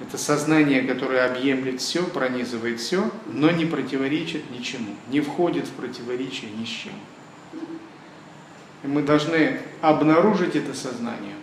это 0.00 0.16
сознание, 0.16 0.82
которое 0.82 1.26
объемлет 1.26 1.80
все, 1.80 2.02
пронизывает 2.02 2.80
все, 2.80 3.10
но 3.26 3.50
не 3.50 3.66
противоречит 3.66 4.50
ничему, 4.50 4.94
не 5.10 5.20
входит 5.20 5.66
в 5.66 5.72
противоречие 5.72 6.50
ни 6.58 6.64
с 6.64 6.68
чем. 6.68 6.92
И 8.82 8.86
мы 8.86 9.02
должны 9.02 9.60
обнаружить 9.82 10.56
это 10.56 10.72
сознание. 10.72 11.34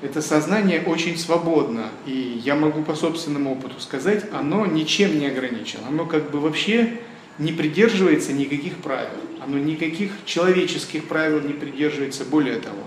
Это 0.00 0.22
сознание 0.22 0.82
очень 0.86 1.18
свободно, 1.18 1.90
и 2.06 2.40
я 2.42 2.56
могу 2.56 2.82
по 2.82 2.94
собственному 2.94 3.52
опыту 3.52 3.78
сказать, 3.80 4.24
оно 4.32 4.64
ничем 4.64 5.18
не 5.18 5.26
ограничено. 5.26 5.82
Оно 5.88 6.06
как 6.06 6.30
бы 6.30 6.40
вообще 6.40 6.98
не 7.38 7.52
придерживается 7.52 8.32
никаких 8.32 8.76
правил. 8.76 9.20
Оно 9.42 9.58
никаких 9.58 10.12
человеческих 10.24 11.06
правил 11.06 11.42
не 11.42 11.52
придерживается. 11.52 12.24
Более 12.24 12.60
того, 12.60 12.82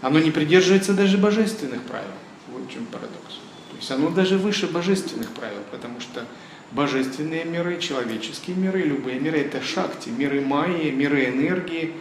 оно 0.00 0.20
не 0.20 0.30
придерживается 0.30 0.92
даже 0.94 1.18
божественных 1.18 1.82
правил. 1.82 2.06
Вот 2.52 2.68
в 2.68 2.72
чем 2.72 2.86
парадокс. 2.86 3.40
Есть 3.82 3.90
оно 3.90 4.10
даже 4.10 4.38
выше 4.38 4.68
божественных 4.68 5.30
правил, 5.30 5.58
потому 5.72 5.98
что 5.98 6.24
божественные 6.70 7.44
миры, 7.44 7.80
человеческие 7.80 8.54
миры, 8.54 8.82
любые 8.82 9.18
миры– 9.18 9.38
это 9.40 9.60
шакти, 9.60 10.08
миры 10.08 10.40
майи, 10.40 10.90
миры 10.90 11.24
энергии, 11.24 11.92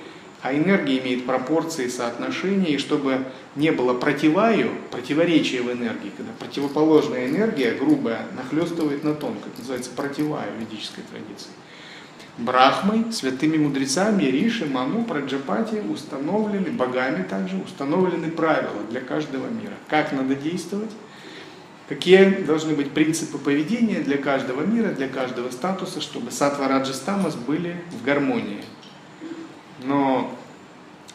а 0.44 0.54
энергия 0.54 1.00
имеет 1.00 1.26
пропорции, 1.26 1.88
соотношения, 1.88 2.76
и 2.76 2.78
чтобы 2.78 3.26
не 3.56 3.72
было 3.72 3.96
противаю, 3.96 4.70
противоречия 4.92 5.64
в 5.64 5.72
энергии, 5.72 6.12
когда 6.16 6.32
противоположная 6.34 7.26
энергия, 7.26 7.72
грубая, 7.72 8.28
нахлестывает 8.36 9.04
на 9.04 9.16
тонко, 9.16 9.50
это 9.50 9.62
называется 9.62 9.90
противаю 9.90 10.52
в 10.56 10.60
ведической 10.60 11.04
традиции. 11.10 11.50
Брахмой, 12.38 13.12
святыми 13.12 13.58
мудрецами, 13.58 14.26
Риши, 14.26 14.68
Ману, 14.68 15.04
Праджапати 15.04 15.82
установлены, 15.92 16.70
богами 16.70 17.24
также 17.24 17.58
установлены 17.58 18.30
правила 18.30 18.84
для 18.92 19.02
каждого 19.02 19.48
мира. 19.48 19.74
Как 19.88 20.12
надо 20.12 20.36
действовать, 20.36 20.92
какие 21.92 22.44
должны 22.46 22.74
быть 22.74 22.92
принципы 22.92 23.38
поведения 23.38 24.00
для 24.00 24.18
каждого 24.18 24.62
мира, 24.62 24.94
для 24.94 25.10
каждого 25.10 25.52
статуса, 25.52 26.00
чтобы 26.00 26.32
сатва 26.32 26.70
раджастамас 26.70 27.36
были 27.36 27.76
в 27.92 28.06
гармонии. 28.06 28.64
Но 29.84 30.34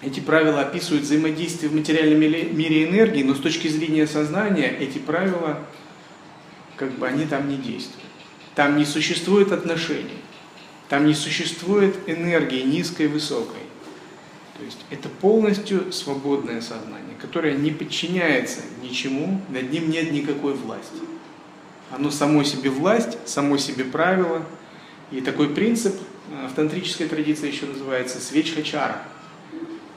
эти 0.02 0.20
правила 0.20 0.60
описывают 0.60 1.04
взаимодействие 1.04 1.70
в 1.70 1.74
материальном 1.74 2.20
мире 2.20 2.84
энергии, 2.90 3.22
но 3.22 3.34
с 3.34 3.40
точки 3.40 3.68
зрения 3.68 4.06
сознания 4.06 4.68
эти 4.68 4.98
правила, 4.98 5.60
как 6.76 6.90
бы 6.98 7.06
они 7.06 7.24
там 7.24 7.48
не 7.48 7.56
действуют. 7.56 8.04
Там 8.54 8.76
не 8.76 8.84
существует 8.84 9.52
отношений, 9.52 10.20
там 10.90 11.06
не 11.06 11.14
существует 11.14 11.96
энергии 12.06 12.60
низкой 12.60 13.06
и 13.06 13.08
высокой. 13.08 13.62
То 14.58 14.64
есть 14.64 14.78
это 14.90 15.08
полностью 15.08 15.92
свободное 15.92 16.60
сознание, 16.60 17.14
которое 17.20 17.54
не 17.56 17.70
подчиняется 17.70 18.60
ничему, 18.82 19.40
над 19.50 19.70
ним 19.70 19.90
нет 19.90 20.12
никакой 20.12 20.54
власти. 20.54 21.02
Оно 21.90 22.10
само 22.10 22.42
себе 22.42 22.70
власть, 22.70 23.18
само 23.26 23.58
себе 23.58 23.84
правило. 23.84 24.42
И 25.12 25.20
такой 25.20 25.50
принцип 25.50 25.94
в 26.50 26.54
тантрической 26.54 27.06
традиции 27.06 27.48
еще 27.48 27.66
называется 27.66 28.18
свечхачара. 28.18 29.02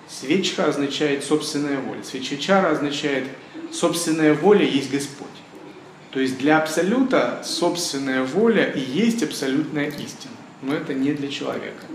Свечха 0.08 0.66
означает 0.66 1.24
собственная 1.24 1.80
воля. 1.80 2.04
Свечхачара 2.04 2.72
означает 2.72 3.28
собственная 3.72 4.34
воля 4.34 4.66
есть 4.66 4.92
Господь. 4.92 5.28
То 6.12 6.20
есть 6.20 6.38
для 6.38 6.58
Абсолюта 6.58 7.42
собственная 7.46 8.24
воля 8.24 8.66
и 8.72 8.80
есть 8.80 9.24
абсолютная 9.24 9.90
истина. 9.90 10.34
Но 10.62 10.74
это 10.74 10.94
не 10.94 11.14
для 11.14 11.30
человека. 11.30 11.86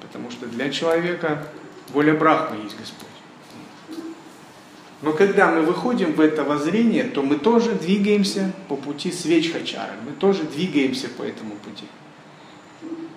Потому 0.00 0.30
что 0.30 0.46
для 0.46 0.70
человека 0.70 1.46
воля 1.92 2.14
Брахмы 2.14 2.62
есть 2.64 2.76
Господь. 2.78 3.08
Но 5.02 5.12
когда 5.12 5.50
мы 5.50 5.62
выходим 5.62 6.12
в 6.12 6.20
это 6.20 6.44
воззрение, 6.44 7.04
то 7.04 7.22
мы 7.22 7.36
тоже 7.36 7.72
двигаемся 7.72 8.52
по 8.68 8.76
пути 8.76 9.10
свечхачара. 9.10 9.94
Мы 10.04 10.12
тоже 10.12 10.42
двигаемся 10.44 11.08
по 11.08 11.22
этому 11.22 11.54
пути. 11.56 11.86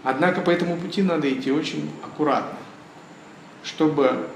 Однако 0.04 0.42
по 0.42 0.50
этому 0.50 0.78
пути 0.78 1.02
надо 1.02 1.32
идти 1.32 1.52
очень 1.52 1.90
аккуратно, 2.04 2.58
чтобы 3.64 4.28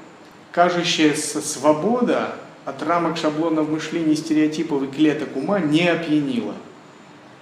кажущаяся 0.52 1.41
свобода 1.41 2.36
от 2.65 2.84
рамок 2.84 3.17
шаблонов 3.17 3.69
мышления, 3.69 4.15
стереотипов 4.15 4.84
и 4.84 4.88
клеток 4.88 5.36
ума 5.36 5.60
не 5.60 5.88
опьянила 5.88 6.56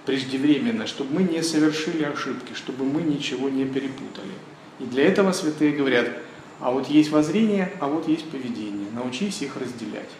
преждевременно, 0.04 0.86
чтобы 0.86 1.14
мы 1.14 1.22
не 1.24 1.42
совершили 1.42 2.04
ошибки, 2.04 2.52
чтобы 2.54 2.84
мы 2.84 3.02
ничего 3.02 3.48
не 3.48 3.64
перепутали. 3.64 4.32
И 4.78 4.84
для 4.84 5.04
этого 5.04 5.32
святые 5.32 5.72
говорят, 5.72 6.08
а 6.60 6.70
вот 6.70 6.88
есть 6.88 7.10
воззрение, 7.10 7.72
а 7.80 7.86
вот 7.86 8.08
есть 8.08 8.28
поведение. 8.30 8.88
Научись 8.92 9.42
их 9.42 9.56
разделять. 9.56 10.10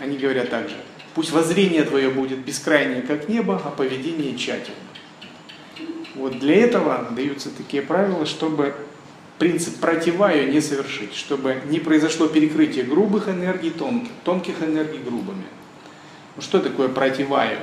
Они 0.00 0.16
говорят 0.16 0.50
также, 0.50 0.76
пусть 1.14 1.30
воззрение 1.30 1.84
твое 1.84 2.10
будет 2.10 2.38
бескрайнее, 2.38 3.02
как 3.02 3.28
небо, 3.28 3.60
а 3.64 3.70
поведение 3.70 4.36
тщательно. 4.36 4.76
Вот 6.14 6.38
для 6.38 6.56
этого 6.56 7.08
даются 7.10 7.50
такие 7.50 7.82
правила, 7.82 8.26
чтобы 8.26 8.74
принцип 9.38 9.80
противаю 9.80 10.50
не 10.50 10.60
совершить, 10.60 11.14
чтобы 11.14 11.62
не 11.66 11.80
произошло 11.80 12.28
перекрытие 12.28 12.84
грубых 12.84 13.28
энергий 13.28 13.70
тонких, 13.70 14.10
тонких 14.24 14.62
энергий 14.62 14.98
грубыми. 14.98 15.44
Ну 16.36 16.42
что 16.42 16.60
такое 16.60 16.88
противаю? 16.88 17.58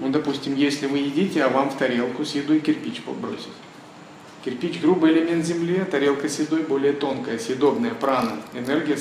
Ну, 0.00 0.10
допустим, 0.10 0.54
если 0.54 0.86
вы 0.86 0.98
едите, 0.98 1.42
а 1.42 1.48
вам 1.48 1.70
в 1.70 1.76
тарелку 1.76 2.24
с 2.24 2.34
едой 2.34 2.60
кирпич 2.60 3.00
подбросить. 3.00 3.48
Кирпич– 4.44 4.80
грубый 4.82 5.12
элемент 5.12 5.44
земли, 5.44 5.84
тарелка 5.84 6.28
с 6.28 6.38
едой 6.38 6.62
более 6.62 6.94
тонкая, 6.94 7.38
съедобная, 7.38 7.92
прана. 7.92 8.38
Энергия, 8.54 8.96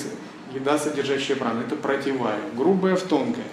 еда, 0.54 0.78
содержащая 0.78 1.38
прану. 1.38 1.62
Это 1.62 1.75
противаю. 1.78 2.41
Грубая 2.56 2.95
в 2.95 3.04
тонкое. 3.04 3.45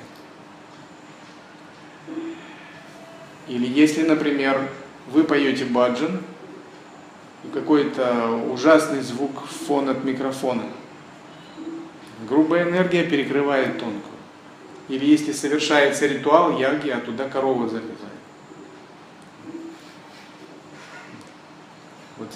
Или 3.46 3.66
если, 3.66 4.02
например, 4.02 4.68
вы 5.12 5.22
поете 5.22 5.64
баджан, 5.64 6.20
какой-то 7.52 8.42
ужасный 8.50 9.00
звук 9.02 9.46
фон 9.46 9.88
от 9.88 10.02
микрофона. 10.02 10.64
Грубая 12.28 12.68
энергия 12.68 13.04
перекрывает 13.04 13.78
тонкую. 13.78 14.02
Или 14.88 15.04
если 15.04 15.32
совершается 15.32 16.06
ритуал 16.06 16.58
яги, 16.58 16.88
а 16.88 17.00
туда 17.00 17.28
корова 17.28 17.68
залезает. 17.68 17.95
Вот. 22.16 22.28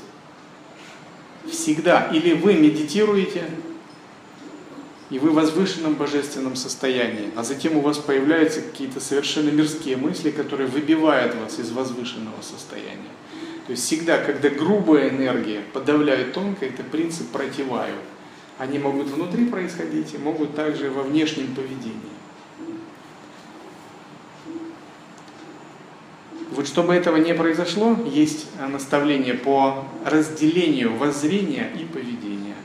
Всегда. 1.50 2.10
Или 2.12 2.34
вы 2.34 2.54
медитируете, 2.54 3.44
и 5.10 5.18
вы 5.18 5.30
в 5.30 5.34
возвышенном 5.34 5.94
божественном 5.94 6.54
состоянии, 6.54 7.30
а 7.34 7.42
затем 7.42 7.76
у 7.76 7.80
вас 7.80 7.98
появляются 7.98 8.60
какие-то 8.60 9.00
совершенно 9.00 9.50
мирские 9.50 9.96
мысли, 9.96 10.30
которые 10.30 10.68
выбивают 10.68 11.34
вас 11.34 11.58
из 11.58 11.70
возвышенного 11.72 12.40
состояния. 12.42 13.10
То 13.66 13.72
есть 13.72 13.84
всегда, 13.84 14.18
когда 14.18 14.48
грубая 14.50 15.10
энергия 15.10 15.62
подавляет 15.72 16.32
тонкое, 16.32 16.70
это 16.70 16.82
принцип 16.82 17.28
противаю. 17.30 17.94
Они 18.58 18.78
могут 18.78 19.08
внутри 19.08 19.46
происходить 19.46 20.14
и 20.14 20.18
могут 20.18 20.54
также 20.54 20.90
во 20.90 21.02
внешнем 21.02 21.54
поведении. 21.54 22.19
Вот 26.60 26.68
чтобы 26.68 26.92
этого 26.92 27.16
не 27.16 27.32
произошло, 27.32 27.96
есть 28.12 28.48
наставление 28.70 29.32
по 29.32 29.86
разделению 30.04 30.94
воззрения 30.94 31.70
и 31.74 31.86
поведения. 31.86 32.56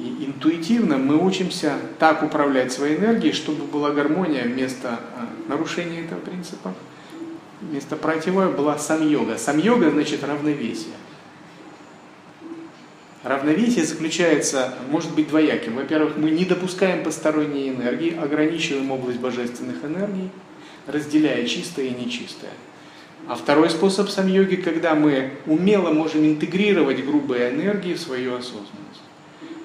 И 0.00 0.24
интуитивно 0.24 0.96
мы 0.96 1.22
учимся 1.22 1.74
так 1.98 2.22
управлять 2.22 2.72
своей 2.72 2.96
энергией, 2.96 3.34
чтобы 3.34 3.66
была 3.66 3.90
гармония 3.90 4.44
вместо 4.44 4.88
а, 4.88 5.28
нарушения 5.46 6.06
этого 6.06 6.20
принципа. 6.20 6.72
Вместо 7.60 7.96
противоя 7.96 8.48
была 8.48 8.78
сам-йога. 8.78 9.36
Сам-йога 9.36 9.90
значит 9.90 10.24
равновесие. 10.24 10.94
Равновесие 13.24 13.84
заключается, 13.84 14.72
может 14.88 15.14
быть, 15.14 15.28
двояким. 15.28 15.76
Во-первых, 15.76 16.16
мы 16.16 16.30
не 16.30 16.46
допускаем 16.46 17.04
посторонней 17.04 17.68
энергии, 17.68 18.16
ограничиваем 18.16 18.90
область 18.90 19.20
божественных 19.20 19.84
энергий, 19.84 20.30
разделяя 20.86 21.44
чистое 21.46 21.88
и 21.88 21.90
нечистое. 21.90 22.52
А 23.28 23.34
второй 23.34 23.70
способ 23.70 24.08
сам-йоги, 24.08 24.56
когда 24.56 24.94
мы 24.94 25.32
умело 25.46 25.92
можем 25.92 26.24
интегрировать 26.24 27.04
грубые 27.04 27.50
энергии 27.50 27.94
в 27.94 28.00
свою 28.00 28.36
осознанность. 28.36 29.02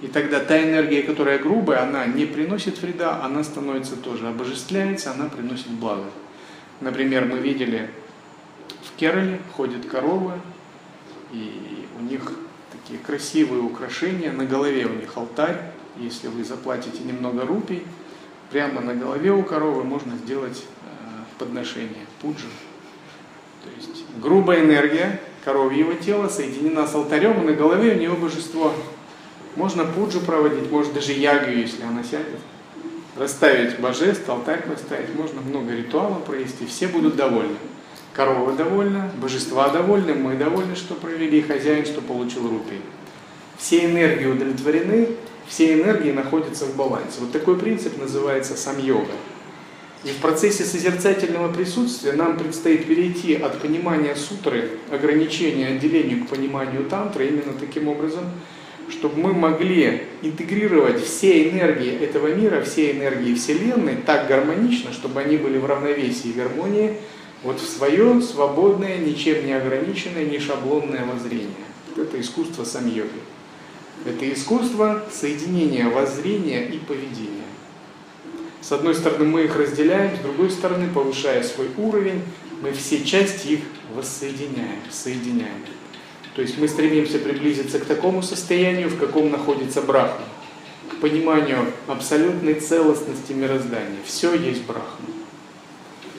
И 0.02 0.08
тогда 0.08 0.40
та 0.40 0.62
энергия, 0.62 1.04
которая 1.04 1.38
грубая, 1.38 1.84
она 1.84 2.08
не 2.08 2.26
приносит 2.26 2.82
вреда, 2.82 3.24
она 3.24 3.44
становится 3.44 3.96
тоже, 3.96 4.28
обожествляется, 4.28 5.12
она 5.12 5.30
приносит 5.30 5.70
благо. 5.70 6.10
Например, 6.80 7.26
мы 7.26 7.38
видели 7.38 7.92
в 8.84 8.98
Керале 8.98 9.40
ходят 9.56 9.86
коровы, 9.86 10.34
и 11.32 11.86
у 12.00 12.04
них 12.04 12.32
такие 12.72 12.98
красивые 13.00 13.62
украшения, 13.62 14.32
на 14.32 14.46
голове 14.46 14.88
у 14.88 14.96
них 14.96 15.16
алтарь, 15.16 15.62
если 15.98 16.30
вы 16.30 16.44
заплатите 16.44 17.04
немного 17.04 17.46
рупий, 17.46 17.84
прямо 18.50 18.82
на 18.82 18.96
голове 18.96 19.32
у 19.32 19.44
коровы 19.44 19.84
можно 19.84 20.18
сделать 20.18 20.64
э, 20.64 21.24
подношение, 21.38 22.08
пуджи. 22.22 22.48
То 23.64 23.70
есть 23.76 24.04
грубая 24.18 24.62
энергия 24.62 25.20
коровьего 25.44 25.96
тела 25.96 26.30
соединена 26.30 26.88
с 26.88 26.96
алтарем, 26.96 27.42
и 27.42 27.46
на 27.46 27.54
голове 27.54 27.94
у 27.94 27.98
нее 27.98 28.12
божество. 28.12 28.74
Можно 29.56 29.86
пуджу 29.86 30.22
проводить, 30.22 30.72
может 30.72 30.94
даже 30.94 31.14
ягу, 31.14 31.52
если 31.52 31.84
она 31.84 32.04
сядет. 32.04 32.40
Расставить 33.18 33.80
божеств, 33.80 34.28
алтарь 34.30 34.64
поставить, 34.64 35.14
можно 35.16 35.42
много 35.42 35.76
ритуалов 35.76 36.24
провести, 36.24 36.66
все 36.66 36.88
будут 36.88 37.16
довольны. 37.16 37.58
Корова 38.14 38.54
довольна, 38.54 39.12
божества 39.22 39.70
довольны, 39.70 40.14
мы 40.14 40.36
довольны, 40.36 40.76
что 40.76 40.96
провели, 40.96 41.42
хозяин, 41.42 41.86
что 41.86 42.02
получил 42.02 42.50
рупий. 42.50 42.82
Все 43.58 43.86
энергии 43.86 44.26
удовлетворены, 44.26 45.10
все 45.48 45.74
энергии 45.74 46.12
находятся 46.12 46.66
в 46.66 46.76
балансе. 46.76 47.20
Вот 47.20 47.32
такой 47.32 47.58
принцип 47.58 47.98
называется 47.98 48.56
сам-йога. 48.56 49.12
И 50.04 50.10
в 50.10 50.18
процессе 50.18 50.64
созерцательного 50.64 51.54
присутствия 51.54 52.14
нам 52.14 52.38
предстоит 52.38 52.88
перейти 52.88 53.36
от 53.36 53.60
понимания 53.62 54.16
сутры, 54.16 54.72
ограничения, 54.90 55.68
отделению 55.68 56.26
к 56.26 56.30
пониманию 56.30 56.86
тантры 56.86 57.28
именно 57.28 57.54
таким 57.54 57.88
образом, 57.88 58.24
чтобы 58.90 59.22
мы 59.22 59.34
могли 59.34 60.04
интегрировать 60.24 61.04
все 61.04 61.50
энергии 61.50 61.92
этого 61.92 62.34
мира, 62.34 62.62
все 62.62 62.92
энергии 62.92 63.36
Вселенной 63.36 63.98
так 63.98 64.28
гармонично, 64.28 64.92
чтобы 64.92 65.22
они 65.22 65.38
были 65.38 65.60
в 65.60 65.66
равновесии 65.68 66.30
и 66.30 66.34
гармонии, 66.34 66.98
вот 67.44 67.60
в 67.60 67.68
свое 67.68 68.22
свободное, 68.22 68.98
ничем 68.98 69.46
не 69.46 69.54
ограниченное, 69.54 70.26
не 70.26 70.40
шаблонное 70.40 71.06
воззрение. 71.06 71.50
Это 71.96 72.20
искусство 72.20 72.64
сам-йоги. 72.64 73.10
Это 74.06 74.32
искусство 74.34 75.04
соединения 75.12 75.90
воззрения 75.90 76.66
и 76.66 76.78
поведения. 76.80 77.41
С 78.62 78.72
одной 78.72 78.94
стороны, 78.94 79.26
мы 79.26 79.44
их 79.46 79.56
разделяем, 79.56 80.16
с 80.16 80.20
другой 80.20 80.52
стороны, 80.52 80.88
повышая 80.94 81.44
свой 81.44 81.70
уровень, 81.78 82.22
мы 82.62 82.72
все 82.74 83.04
части 83.04 83.48
их 83.48 83.60
воссоединяем, 83.96 84.80
соединяем. 84.92 85.66
То 86.36 86.42
есть 86.42 86.58
мы 86.58 86.68
стремимся 86.68 87.18
приблизиться 87.20 87.80
к 87.80 87.86
такому 87.86 88.22
состоянию, 88.22 88.90
в 88.90 89.00
каком 89.00 89.32
находится 89.32 89.82
Брахма, 89.82 90.26
к 90.92 91.02
пониманию 91.02 91.74
абсолютной 91.88 92.54
целостности 92.54 93.34
мироздания. 93.34 94.00
Все 94.06 94.34
есть 94.36 94.64
Брахма. 94.64 95.08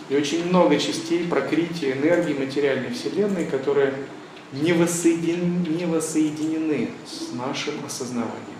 И 0.09 0.17
очень 0.17 0.47
много 0.47 0.79
частей 0.79 1.25
прокрытия 1.25 1.93
энергии 1.93 2.35
материальной 2.35 2.91
Вселенной, 2.91 3.47
которые 3.47 3.95
не 4.53 4.73
воссоединены, 4.73 5.69
не 5.69 5.87
воссоединены 5.87 6.91
с 7.07 7.33
нашим 7.33 7.75
осознаванием. 7.87 8.52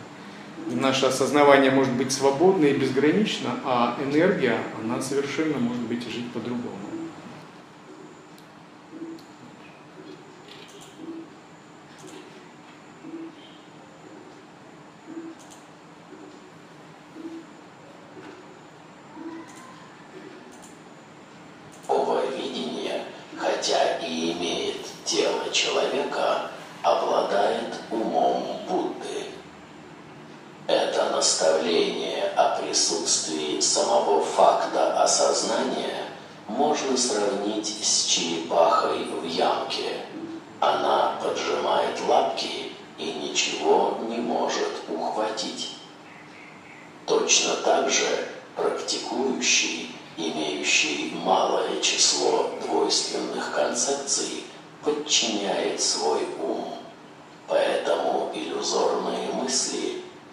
Наше 0.71 1.07
осознавание 1.07 1.71
может 1.71 1.93
быть 1.95 2.13
свободно 2.13 2.65
и 2.67 2.77
безгранично, 2.77 3.51
а 3.65 3.99
энергия, 4.05 4.59
она 4.83 5.01
совершенно 5.01 5.59
может 5.59 5.83
быть 5.83 6.03
жить 6.09 6.31
по-другому. 6.33 6.92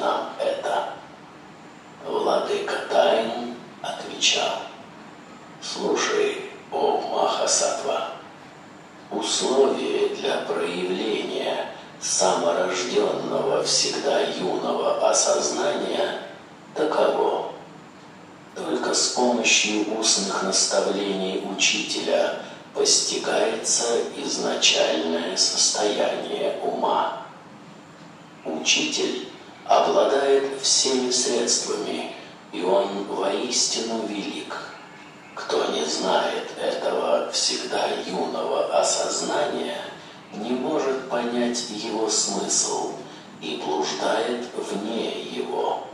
нам 0.00 0.30
это. 0.38 0.90
Владыка 2.04 2.74
Тай 2.90 3.30
отвечал, 3.82 4.62
«Слушай, 5.62 6.50
о 6.72 7.00
Махасатва, 7.12 8.10
условие 9.10 10.14
для 10.16 10.38
проявления 10.42 11.74
саморожденного 12.00 13.62
всегда 13.62 14.20
юного 14.20 15.08
осознания 15.08 16.22
таково. 16.74 17.52
Только 18.54 18.94
с 18.94 19.08
помощью 19.08 19.98
устных 19.98 20.42
наставлений 20.42 21.44
учителя 21.44 22.40
постигается 22.74 23.84
изначальное 24.16 25.36
состояние 25.36 26.58
ума. 26.62 27.22
Учитель 28.44 29.28
обладает 29.70 30.60
всеми 30.60 31.12
средствами, 31.12 32.12
и 32.52 32.62
он 32.62 33.04
воистину 33.04 34.04
велик. 34.06 34.56
Кто 35.36 35.64
не 35.66 35.84
знает 35.84 36.50
этого 36.60 37.30
всегда 37.30 37.86
юного 38.04 38.78
осознания, 38.78 39.78
не 40.34 40.50
может 40.50 41.08
понять 41.60 41.84
его 41.84 42.08
смысл 42.08 42.92
и 43.40 43.60
блуждает 43.64 44.46
вне 44.56 45.22
его. 45.22 45.86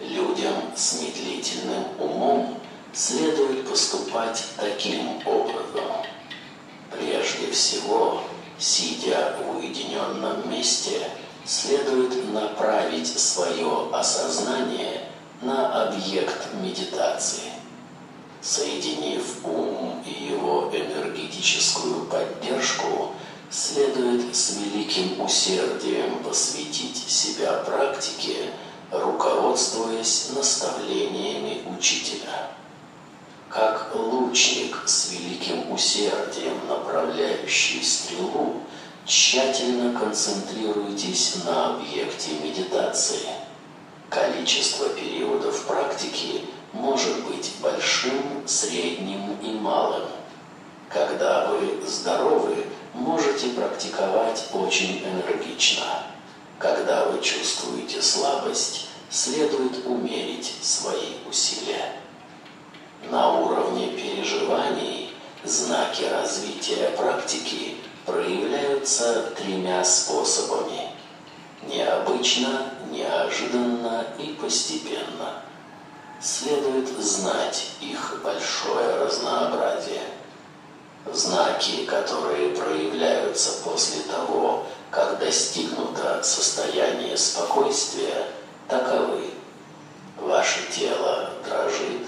Людям 0.00 0.54
с 0.74 1.00
медлительным 1.00 1.84
умом 1.98 2.58
следует 2.92 3.68
поступать 3.68 4.44
таким 4.56 5.18
образом. 5.26 6.06
Прежде 6.90 7.50
всего, 7.52 8.22
сидя 8.58 9.36
в 9.38 9.58
уединенном 9.58 10.50
месте, 10.50 11.08
следует 11.44 12.32
направить 12.32 13.06
свое 13.06 13.88
осознание 13.92 15.02
на 15.42 15.88
объект 15.88 16.48
медитации. 16.62 17.52
Соединив 18.40 19.44
ум 19.44 20.02
и 20.06 20.32
его 20.32 20.70
энергетическую 20.72 22.06
поддержку, 22.06 23.12
следует 23.50 24.34
с 24.34 24.56
великим 24.58 25.20
усердием 25.20 26.22
посвятить 26.22 26.96
себя 26.96 27.54
практике, 27.64 28.52
руководствуясь 28.92 30.30
наставлениями 30.34 31.62
учителя. 31.76 32.50
Как 33.48 33.90
лучник 33.94 34.76
с 34.86 35.10
великим 35.10 35.72
усердием, 35.72 36.56
направляющий 36.68 37.82
стрелу, 37.82 38.60
тщательно 39.04 39.98
концентрируйтесь 39.98 41.44
на 41.44 41.74
объекте 41.74 42.30
медитации. 42.44 43.26
Количество 44.08 44.88
периодов 44.90 45.66
практики 45.66 46.44
может 46.72 47.24
быть 47.24 47.50
большим, 47.60 48.46
средним 48.46 49.36
и 49.42 49.50
малым. 49.50 50.08
Когда 50.88 51.50
вы 51.50 51.84
здоровы, 51.84 52.66
можете 52.94 53.48
практиковать 53.48 54.48
очень 54.52 55.02
энергично. 55.04 55.84
Когда 56.58 57.06
вы 57.06 57.22
чувствуете 57.22 58.02
слабость, 58.02 58.88
следует 59.10 59.86
умерить 59.86 60.52
свои 60.62 61.16
усилия. 61.28 61.92
На 63.10 63.40
уровне 63.40 63.88
переживаний 63.88 65.12
знаки 65.42 66.04
развития 66.04 66.90
практики 66.96 67.76
проявляются 68.04 69.32
тремя 69.36 69.82
способами. 69.84 70.90
Необычно, 71.66 72.72
неожиданно 72.90 74.04
и 74.18 74.34
постепенно. 74.34 75.42
Следует 76.20 76.88
знать 76.98 77.70
их 77.80 78.20
большое 78.22 78.96
разнообразие. 79.04 80.02
Знаки, 81.06 81.84
которые 81.86 82.50
проявляются 82.50 83.62
после 83.64 84.02
того, 84.02 84.66
как 84.90 85.18
достигнуто 85.18 86.22
состояние 86.22 87.16
спокойствия, 87.16 88.26
таковы. 88.68 89.30
Ваше 90.18 90.60
тело 90.70 91.30
дрожит, 91.44 92.02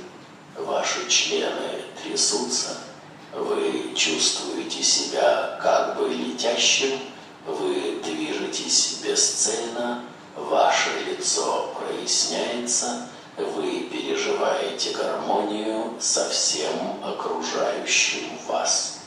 ваши 0.56 1.08
члены 1.08 1.82
трясутся, 2.02 2.76
вы 3.34 3.94
чувствуете 3.96 4.82
себя 4.82 5.58
как 5.60 5.96
бы 5.96 6.08
летящим, 6.08 6.98
вы 7.46 8.00
движетесь 8.04 8.98
бесцельно, 9.02 10.04
ваше 10.36 10.90
лицо 11.08 11.74
проясняется, 11.78 13.08
вы 13.36 13.88
переживаете 13.90 14.90
гармонию 14.90 15.94
со 15.98 16.28
всем 16.28 17.02
окружающим 17.02 18.38
вас. 18.46 19.00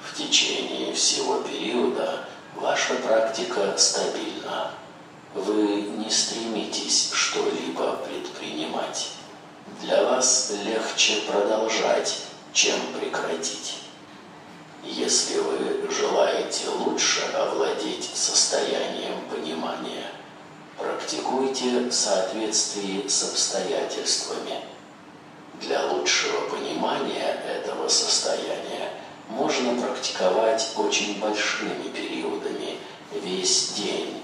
В 0.00 0.16
течение 0.16 0.92
всего 0.94 1.42
периода 1.42 2.24
ваша 2.56 2.94
практика 2.94 3.76
стабильна. 3.76 4.72
Вы 5.34 5.82
не 5.82 6.10
стремитесь 6.10 7.10
что-либо 7.12 7.96
предпринимать. 7.96 9.10
Для 9.80 10.02
вас 10.04 10.52
легче 10.64 11.22
продолжать, 11.30 12.16
чем 12.52 12.76
прекратить. 12.98 13.76
Если 14.82 15.38
вы 15.38 15.88
желаете 15.90 16.68
лучше 16.70 17.22
овладеть 17.34 18.10
состоянием 18.14 19.20
понимания, 19.30 20.09
практикуйте 20.80 21.88
в 21.88 21.92
соответствии 21.92 23.06
с 23.06 23.22
обстоятельствами. 23.22 24.60
Для 25.60 25.84
лучшего 25.86 26.48
понимания 26.48 27.36
этого 27.46 27.88
состояния 27.88 28.90
можно 29.28 29.80
практиковать 29.80 30.72
очень 30.76 31.20
большими 31.20 31.88
периодами, 31.94 32.78
весь 33.22 33.72
день, 33.76 34.22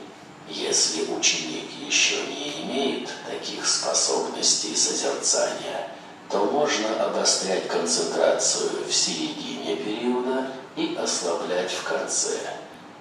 если 0.49 1.12
ученик 1.12 1.71
еще 1.87 2.16
не 2.27 2.62
имеет 2.62 3.11
таких 3.29 3.66
способностей 3.66 4.75
созерцания, 4.75 5.88
то 6.31 6.45
можно 6.45 7.05
обострять 7.05 7.69
концентрацию 7.69 8.71
в 8.88 8.92
середине 8.92 9.77
периода 9.77 10.51
и 10.77 10.97
ослаблять 10.97 11.71
в 11.71 11.83
конце. 11.83 12.38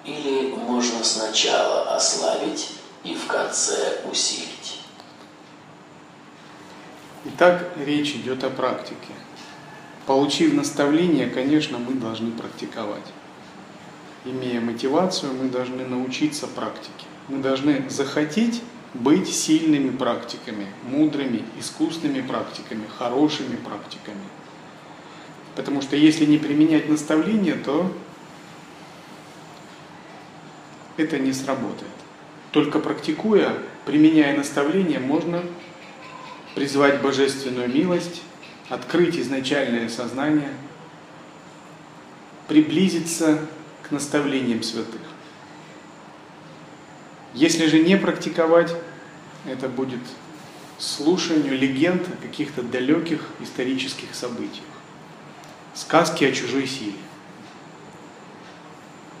Или 0.04 0.50
можно 0.50 1.02
сначала 1.02 1.94
ослабить 1.96 2.68
и 3.06 3.14
в 3.14 3.26
конце 3.26 4.00
усилить. 4.10 4.80
Итак, 7.24 7.72
речь 7.76 8.14
идет 8.16 8.42
о 8.42 8.50
практике. 8.50 9.12
Получив 10.06 10.54
наставление, 10.54 11.28
конечно, 11.28 11.78
мы 11.78 11.94
должны 11.94 12.32
практиковать. 12.32 13.06
Имея 14.24 14.60
мотивацию, 14.60 15.32
мы 15.34 15.48
должны 15.48 15.84
научиться 15.84 16.48
практике. 16.48 17.06
Мы 17.28 17.38
должны 17.38 17.88
захотеть 17.88 18.62
быть 18.94 19.32
сильными 19.32 19.96
практиками, 19.96 20.66
мудрыми, 20.84 21.44
искусными 21.58 22.22
практиками, 22.22 22.86
хорошими 22.98 23.56
практиками. 23.56 24.24
Потому 25.54 25.80
что 25.80 25.96
если 25.96 26.24
не 26.24 26.38
применять 26.38 26.88
наставления, 26.88 27.56
то 27.56 27.92
это 30.96 31.18
не 31.18 31.32
сработает. 31.32 31.95
Только 32.52 32.78
практикуя, 32.78 33.56
применяя 33.84 34.36
наставления, 34.36 35.00
можно 35.00 35.42
призвать 36.54 37.02
божественную 37.02 37.68
милость, 37.68 38.22
открыть 38.68 39.18
изначальное 39.18 39.88
сознание, 39.88 40.52
приблизиться 42.48 43.38
к 43.82 43.90
наставлениям 43.90 44.62
святых. 44.62 45.00
Если 47.34 47.66
же 47.66 47.80
не 47.80 47.98
практиковать, 47.98 48.74
это 49.44 49.68
будет 49.68 50.00
слушанию 50.78 51.58
легенд 51.58 52.02
о 52.08 52.22
каких-то 52.22 52.62
далеких 52.62 53.20
исторических 53.40 54.14
событиях, 54.14 54.64
сказки 55.74 56.24
о 56.24 56.32
чужой 56.32 56.66
силе. 56.66 56.94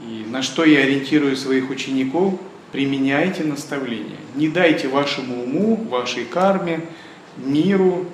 И 0.00 0.24
на 0.28 0.42
что 0.42 0.64
я 0.64 0.80
ориентирую 0.80 1.36
своих 1.36 1.70
учеников, 1.70 2.40
применяйте 2.76 3.42
наставления. 3.42 4.18
Не 4.34 4.48
дайте 4.50 4.88
вашему 4.88 5.44
уму, 5.44 5.76
вашей 5.76 6.26
карме, 6.26 6.86
миру, 7.38 8.04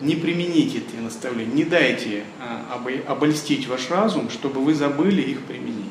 не 0.00 0.14
примените 0.14 0.78
эти 0.78 0.94
наставления, 0.94 1.52
не 1.52 1.64
дайте 1.64 2.22
а, 2.38 2.80
обольстить 3.08 3.66
ваш 3.66 3.90
разум, 3.90 4.30
чтобы 4.30 4.60
вы 4.60 4.74
забыли 4.74 5.22
их 5.22 5.40
применить. 5.40 5.90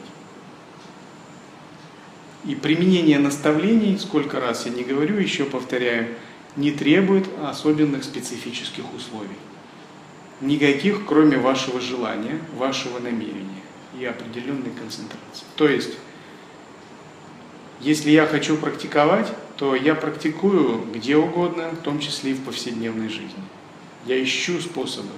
И 2.45 2.55
применение 2.55 3.19
наставлений, 3.19 3.97
сколько 3.97 4.39
раз 4.39 4.65
я 4.65 4.71
не 4.71 4.83
говорю, 4.83 5.17
еще 5.17 5.43
повторяю, 5.43 6.07
не 6.55 6.71
требует 6.71 7.27
особенных 7.43 8.05
специфических 8.05 8.85
условий. 8.95 9.27
Никаких, 10.39 11.05
кроме 11.05 11.35
вашего 11.35 11.81
желания, 11.81 12.39
вашего 12.57 12.99
намерения 12.99 13.61
и 13.99 14.05
определенной 14.05 14.71
концентрации. 14.79 15.43
То 15.57 15.67
есть, 15.67 15.97
если 17.81 18.11
я 18.11 18.25
хочу 18.25 18.57
практиковать, 18.57 19.27
то 19.57 19.75
я 19.75 19.95
практикую 19.95 20.85
где 20.93 21.17
угодно, 21.17 21.69
в 21.69 21.83
том 21.83 21.99
числе 21.99 22.31
и 22.31 22.33
в 22.35 22.43
повседневной 22.43 23.09
жизни. 23.09 23.43
Я 24.05 24.21
ищу 24.21 24.59
способы. 24.59 25.09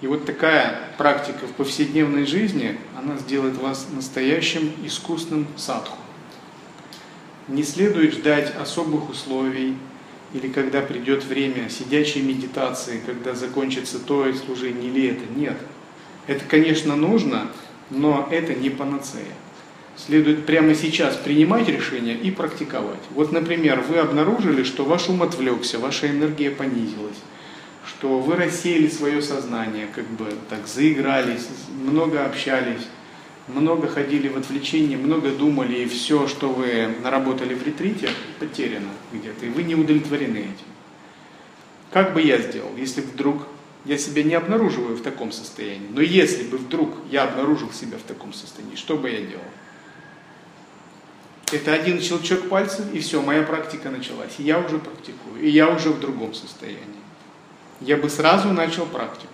И 0.00 0.06
вот 0.06 0.26
такая 0.26 0.90
практика 0.98 1.46
в 1.46 1.52
повседневной 1.52 2.26
жизни, 2.26 2.78
она 2.96 3.16
сделает 3.16 3.56
вас 3.56 3.88
настоящим 3.92 4.72
искусным 4.84 5.46
садху. 5.56 5.96
Не 7.48 7.62
следует 7.62 8.12
ждать 8.12 8.54
особых 8.56 9.08
условий, 9.08 9.76
или 10.34 10.48
когда 10.48 10.82
придет 10.82 11.24
время 11.24 11.70
сидячей 11.70 12.20
медитации, 12.20 13.00
когда 13.06 13.34
закончится 13.34 13.98
то 13.98 14.30
служение 14.34 14.90
или 14.90 15.08
это. 15.08 15.24
Нет. 15.34 15.56
Это, 16.26 16.44
конечно, 16.44 16.96
нужно, 16.96 17.48
но 17.90 18.28
это 18.30 18.54
не 18.54 18.68
панацея. 18.68 19.24
Следует 19.96 20.44
прямо 20.44 20.74
сейчас 20.74 21.16
принимать 21.16 21.68
решение 21.68 22.16
и 22.16 22.30
практиковать. 22.30 23.00
Вот, 23.10 23.32
например, 23.32 23.80
вы 23.80 23.96
обнаружили, 23.96 24.62
что 24.62 24.84
ваш 24.84 25.08
ум 25.08 25.22
отвлекся, 25.22 25.78
ваша 25.78 26.10
энергия 26.10 26.50
понизилась, 26.50 27.16
что 27.86 28.18
вы 28.18 28.36
рассеяли 28.36 28.88
свое 28.88 29.22
сознание, 29.22 29.88
как 29.94 30.06
бы 30.06 30.26
так 30.50 30.66
заигрались, 30.66 31.48
много 31.82 32.26
общались, 32.26 32.86
много 33.48 33.88
ходили 33.88 34.28
в 34.28 34.36
отвлечение, 34.36 34.98
много 34.98 35.30
думали, 35.30 35.78
и 35.78 35.86
все, 35.86 36.28
что 36.28 36.50
вы 36.50 36.94
наработали 37.02 37.54
в 37.54 37.66
ретрите, 37.66 38.10
потеряно 38.38 38.90
где-то, 39.14 39.46
и 39.46 39.48
вы 39.48 39.62
не 39.62 39.76
удовлетворены 39.76 40.38
этим. 40.38 40.66
Как 41.90 42.12
бы 42.12 42.20
я 42.20 42.36
сделал, 42.38 42.76
если 42.76 43.00
вдруг 43.00 43.46
я 43.86 43.96
себя 43.96 44.24
не 44.24 44.34
обнаруживаю 44.34 44.96
в 44.96 45.02
таком 45.02 45.32
состоянии, 45.32 45.88
но 45.90 46.02
если 46.02 46.42
бы 46.42 46.58
вдруг 46.58 46.90
я 47.10 47.24
обнаружил 47.24 47.72
себя 47.72 47.96
в 47.96 48.02
таком 48.02 48.34
состоянии, 48.34 48.76
что 48.76 48.98
бы 48.98 49.08
я 49.08 49.20
делал? 49.20 49.44
Это 51.52 51.72
один 51.72 52.00
щелчок 52.00 52.48
пальцев, 52.48 52.92
и 52.92 52.98
все, 52.98 53.22
моя 53.22 53.42
практика 53.42 53.90
началась. 53.90 54.34
И 54.38 54.42
я 54.42 54.58
уже 54.58 54.78
практикую, 54.78 55.40
и 55.40 55.48
я 55.48 55.68
уже 55.68 55.90
в 55.90 56.00
другом 56.00 56.34
состоянии. 56.34 56.80
Я 57.80 57.96
бы 57.96 58.10
сразу 58.10 58.48
начал 58.48 58.86
практику, 58.86 59.32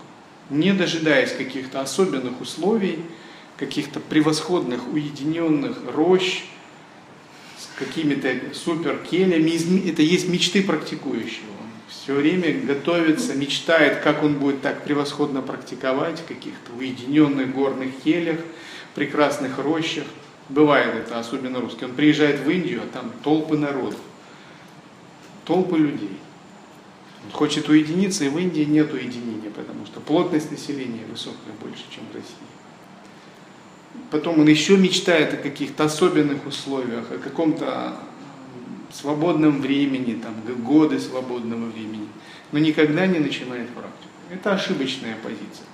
не 0.51 0.73
дожидаясь 0.73 1.33
каких-то 1.33 1.81
особенных 1.81 2.41
условий, 2.41 2.99
каких-то 3.57 4.01
превосходных, 4.01 4.93
уединенных 4.93 5.79
рощ 5.95 6.43
с 7.59 7.79
какими-то 7.79 8.55
супер 8.55 8.99
келями. 8.99 9.89
Это 9.89 10.03
есть 10.03 10.29
мечты 10.29 10.63
практикующего. 10.63 11.51
Он 11.61 11.71
все 11.89 12.15
время 12.15 12.53
готовится, 12.61 13.35
мечтает, 13.35 14.01
как 14.01 14.23
он 14.23 14.35
будет 14.35 14.61
так 14.61 14.85
превосходно 14.85 15.41
практиковать 15.41 16.19
в 16.19 16.27
каких-то 16.27 16.73
уединенных 16.77 17.55
горных 17.55 17.91
келях, 18.03 18.41
прекрасных 18.95 19.59
рощах. 19.59 20.05
Бывает 20.53 20.95
это, 20.95 21.19
особенно 21.19 21.61
русский. 21.61 21.87
Он 21.87 21.95
приезжает 21.95 22.41
в 22.41 22.51
Индию, 22.51 22.83
а 22.83 22.87
там 22.93 23.11
толпы 23.25 23.57
народу, 23.57 23.97
толпы 25.47 25.79
людей. 25.79 26.19
Он 27.25 27.33
хочет 27.33 27.71
уединиться, 27.71 28.25
и 28.25 28.29
в 28.29 28.37
Индии 28.37 28.65
нет 28.65 28.93
уединения, 28.93 29.51
потому 29.51 29.87
что 29.87 30.01
плотность 30.01 30.51
населения 30.51 31.07
высокая 31.11 31.55
больше, 31.59 31.85
чем 31.91 32.05
в 32.13 32.15
России. 32.15 32.35
Потом 34.11 34.41
он 34.41 34.47
еще 34.47 34.77
мечтает 34.77 35.33
о 35.33 35.37
каких-то 35.39 35.85
особенных 35.85 36.47
условиях, 36.47 37.11
о 37.11 37.19
каком-то 37.19 37.97
свободном 38.93 39.63
времени, 39.63 40.21
там, 40.21 40.35
годы 40.63 41.01
свободного 41.01 41.71
времени, 41.71 42.09
но 42.51 42.59
никогда 42.59 43.07
не 43.07 43.21
начинает 43.21 43.71
практику. 43.71 44.11
Это 44.31 44.53
ошибочная 44.53 45.17
позиция. 45.23 45.67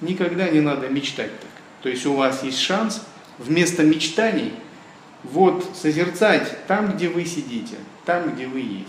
Никогда 0.00 0.48
не 0.50 0.60
надо 0.60 0.88
мечтать 0.88 1.30
так. 1.40 1.50
То 1.82 1.88
есть 1.88 2.04
у 2.06 2.14
вас 2.14 2.42
есть 2.42 2.58
шанс 2.58 3.06
вместо 3.38 3.82
мечтаний 3.82 4.52
вот 5.22 5.64
созерцать 5.74 6.66
там, 6.66 6.96
где 6.96 7.08
вы 7.08 7.24
сидите, 7.24 7.76
там, 8.04 8.34
где 8.34 8.46
вы 8.46 8.60
есть. 8.60 8.88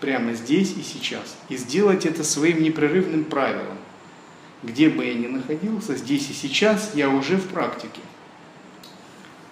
Прямо 0.00 0.34
здесь 0.34 0.74
и 0.76 0.82
сейчас. 0.82 1.36
И 1.48 1.56
сделать 1.56 2.06
это 2.06 2.24
своим 2.24 2.62
непрерывным 2.62 3.24
правилом 3.24 3.78
где 4.62 4.88
бы 4.88 5.04
я 5.04 5.14
ни 5.14 5.26
находился, 5.26 5.96
здесь 5.96 6.30
и 6.30 6.32
сейчас, 6.32 6.92
я 6.94 7.08
уже 7.08 7.36
в 7.36 7.48
практике. 7.48 8.00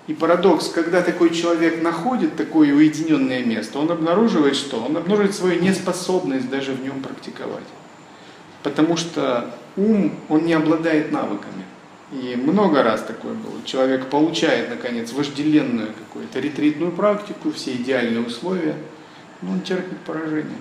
И 0.06 0.14
парадокс, 0.14 0.68
когда 0.68 1.02
такой 1.02 1.30
человек 1.30 1.82
находит 1.82 2.36
такое 2.36 2.72
уединенное 2.74 3.44
место, 3.44 3.78
он 3.78 3.90
обнаруживает 3.90 4.56
что? 4.56 4.82
Он 4.82 4.96
обнаруживает 4.96 5.34
свою 5.34 5.60
неспособность 5.60 6.48
даже 6.48 6.72
в 6.72 6.82
нем 6.82 7.02
практиковать. 7.02 7.64
Потому 8.62 8.96
что 8.96 9.54
ум, 9.76 10.12
он 10.28 10.44
не 10.44 10.52
обладает 10.52 11.12
навыками. 11.12 11.64
И 12.12 12.34
много 12.34 12.82
раз 12.82 13.02
такое 13.02 13.34
было. 13.34 13.62
Человек 13.64 14.06
получает, 14.06 14.68
наконец, 14.68 15.12
вожделенную 15.12 15.92
какую-то 15.92 16.40
ретритную 16.40 16.90
практику, 16.90 17.52
все 17.52 17.72
идеальные 17.74 18.26
условия, 18.26 18.74
но 19.42 19.52
он 19.52 19.60
терпит 19.60 19.98
поражение. 19.98 20.58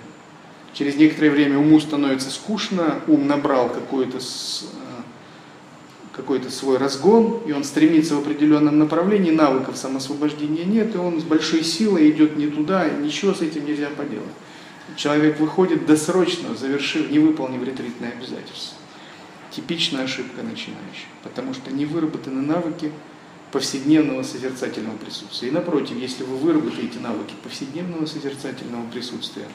Через 0.73 0.95
некоторое 0.95 1.31
время 1.31 1.57
уму 1.57 1.79
становится 1.79 2.29
скучно, 2.29 3.01
ум 3.07 3.25
набрал 3.25 3.69
какой-то 3.69 4.17
э, 4.17 5.01
какой-то 6.15 6.51
свой 6.51 6.77
разгон, 6.77 7.41
и 7.47 7.51
он 7.51 7.63
стремится 7.63 8.15
в 8.15 8.19
определенном 8.19 8.77
направлении, 8.77 9.31
навыков 9.31 9.75
самосвобождения 9.75 10.65
нет, 10.65 10.93
и 10.93 10.97
он 10.99 11.19
с 11.19 11.23
большой 11.23 11.63
силой 11.63 12.12
идет 12.12 12.38
не 12.38 12.47
туда, 12.47 12.88
ничего 12.89 13.33
с 13.33 13.41
этим 13.41 13.65
нельзя 13.65 13.88
поделать. 13.89 14.27
Человек 14.95 15.39
выходит 15.39 15.88
досрочно, 15.88 16.55
завершив, 16.55 17.09
не 17.09 17.19
выполнив 17.19 17.63
ретритные 17.63 18.12
обязательства. 18.12 18.78
Типичная 19.60 20.06
ошибка 20.06 20.41
начинающих, 20.41 21.10
потому 21.22 21.54
что 21.54 21.69
не 21.69 21.84
выработаны 21.84 22.41
навыки 22.41 22.93
повседневного 23.52 24.24
созерцательного 24.24 24.95
присутствия. 24.95 25.50
И 25.50 25.52
напротив, 25.52 25.98
если 25.98 26.24
вы 26.24 26.38
выработаете 26.38 27.00
навыки 27.00 27.34
повседневного 27.43 28.06
созерцательного 28.06 28.89
присутствия, 28.89 29.48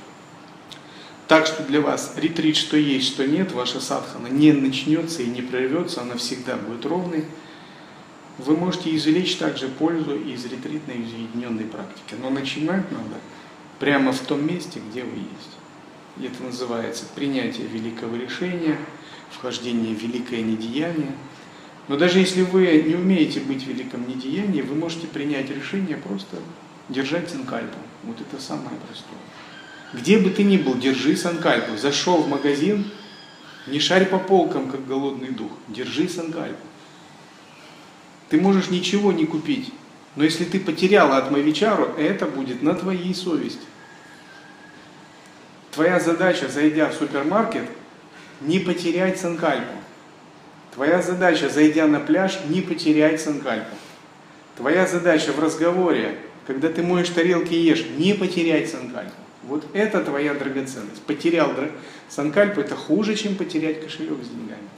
так 1.27 1.47
что 1.47 1.63
для 1.63 1.81
вас 1.81 2.13
ретрит, 2.17 2.57
что 2.57 2.77
есть, 2.77 3.07
что 3.07 3.27
нет, 3.27 3.53
ваша 3.53 3.81
садхана 3.81 4.27
не 4.27 4.53
начнется 4.53 5.23
и 5.23 5.27
не 5.27 5.41
прервется, 5.41 6.03
она 6.03 6.19
всегда 6.19 6.57
будет 6.57 6.85
ровной. 6.85 7.25
Вы 8.37 8.59
можете 8.59 8.95
извлечь 8.95 9.37
также 9.37 9.69
пользу 9.69 10.17
из 10.17 10.45
ретритной 10.45 10.97
уединенной 10.97 11.65
практики. 11.65 12.15
Но 12.21 12.29
начинать 12.29 12.93
надо 12.93 13.21
прямо 13.79 14.13
в 14.13 14.19
том 14.19 14.47
месте, 14.47 14.83
где 14.91 15.03
вы 15.03 15.17
есть. 15.17 15.57
И 16.19 16.27
это 16.27 16.43
называется 16.43 17.07
принятие 17.15 17.69
великого 17.69 18.17
решения, 18.17 18.77
вхождение 19.35 19.95
в 19.95 20.03
великое 20.03 20.43
недеяние. 20.43 21.13
Но 21.89 21.97
даже 21.97 22.19
если 22.19 22.43
вы 22.43 22.83
не 22.87 22.95
умеете 22.95 23.41
быть 23.41 23.65
в 23.65 23.67
великом 23.67 24.09
недеянии, 24.09 24.63
вы 24.63 24.75
можете 24.75 25.07
принять 25.07 25.51
решение 25.51 25.97
просто 25.97 26.39
держать 26.89 27.31
цинкальпу. 27.31 27.77
Вот 28.05 28.17
это 28.21 28.43
самое 28.43 28.77
простое. 28.89 29.19
Где 29.93 30.19
бы 30.19 30.31
ты 30.31 30.43
ни 30.43 30.57
был, 30.57 30.77
держи 30.77 31.17
санкальпу. 31.17 31.77
Зашел 31.77 32.23
в 32.23 32.29
магазин, 32.29 32.91
не 33.67 33.79
шарь 33.81 34.07
по 34.07 34.19
полкам, 34.19 34.71
как 34.71 34.87
голодный 34.87 35.31
дух. 35.31 35.53
Держи 35.69 36.09
санкальпу. 36.09 36.67
Ты 38.29 38.41
можешь 38.41 38.71
ничего 38.71 39.13
не 39.13 39.27
купить, 39.27 39.73
но 40.17 40.25
если 40.25 40.45
ты 40.45 40.59
потеряла 40.59 41.19
от 41.19 41.31
Мавичару, 41.31 41.85
это 41.99 42.27
будет 42.27 42.63
на 42.63 42.75
твоей 42.75 43.15
совести. 43.15 43.61
Твоя 45.73 46.01
задача, 46.01 46.49
зайдя 46.49 46.89
в 46.89 46.95
супермаркет, 46.95 47.69
не 48.45 48.59
потерять 48.59 49.19
санкальпу. 49.19 49.75
Твоя 50.75 51.03
задача, 51.03 51.49
зайдя 51.49 51.87
на 51.87 52.01
пляж, 52.01 52.39
не 52.49 52.61
потерять 52.61 53.21
санкальпу. 53.21 53.75
Твоя 54.57 54.87
задача 54.87 55.33
в 55.33 55.39
разговоре, 55.39 56.19
когда 56.47 56.69
ты 56.69 56.83
моешь 56.83 57.09
тарелки 57.09 57.55
и 57.55 57.61
ешь, 57.61 57.87
не 57.97 58.13
потерять 58.15 58.71
санкальпу. 58.71 59.13
Вот 59.45 59.65
это 59.73 60.03
твоя 60.03 60.35
драгоценность. 60.35 61.03
Потерял 61.03 61.53
санкальпу, 62.09 62.61
это 62.61 62.77
хуже, 62.77 63.15
чем 63.15 63.37
потерять 63.37 63.83
кошелек 63.83 64.19
с 64.23 64.29
деньгами. 64.29 64.69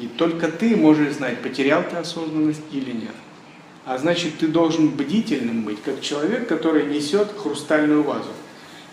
И 0.00 0.08
только 0.08 0.48
ты 0.48 0.76
можешь 0.76 1.14
знать, 1.14 1.40
потерял 1.40 1.82
ты 1.88 1.96
осознанность 1.96 2.62
или 2.72 2.90
нет. 2.90 3.14
А 3.84 3.98
значит, 3.98 4.38
ты 4.38 4.48
должен 4.48 4.88
бдительным 4.88 5.62
быть, 5.62 5.82
как 5.82 6.00
человек, 6.00 6.48
который 6.48 6.86
несет 6.86 7.28
хрустальную 7.36 8.02
вазу. 8.02 8.30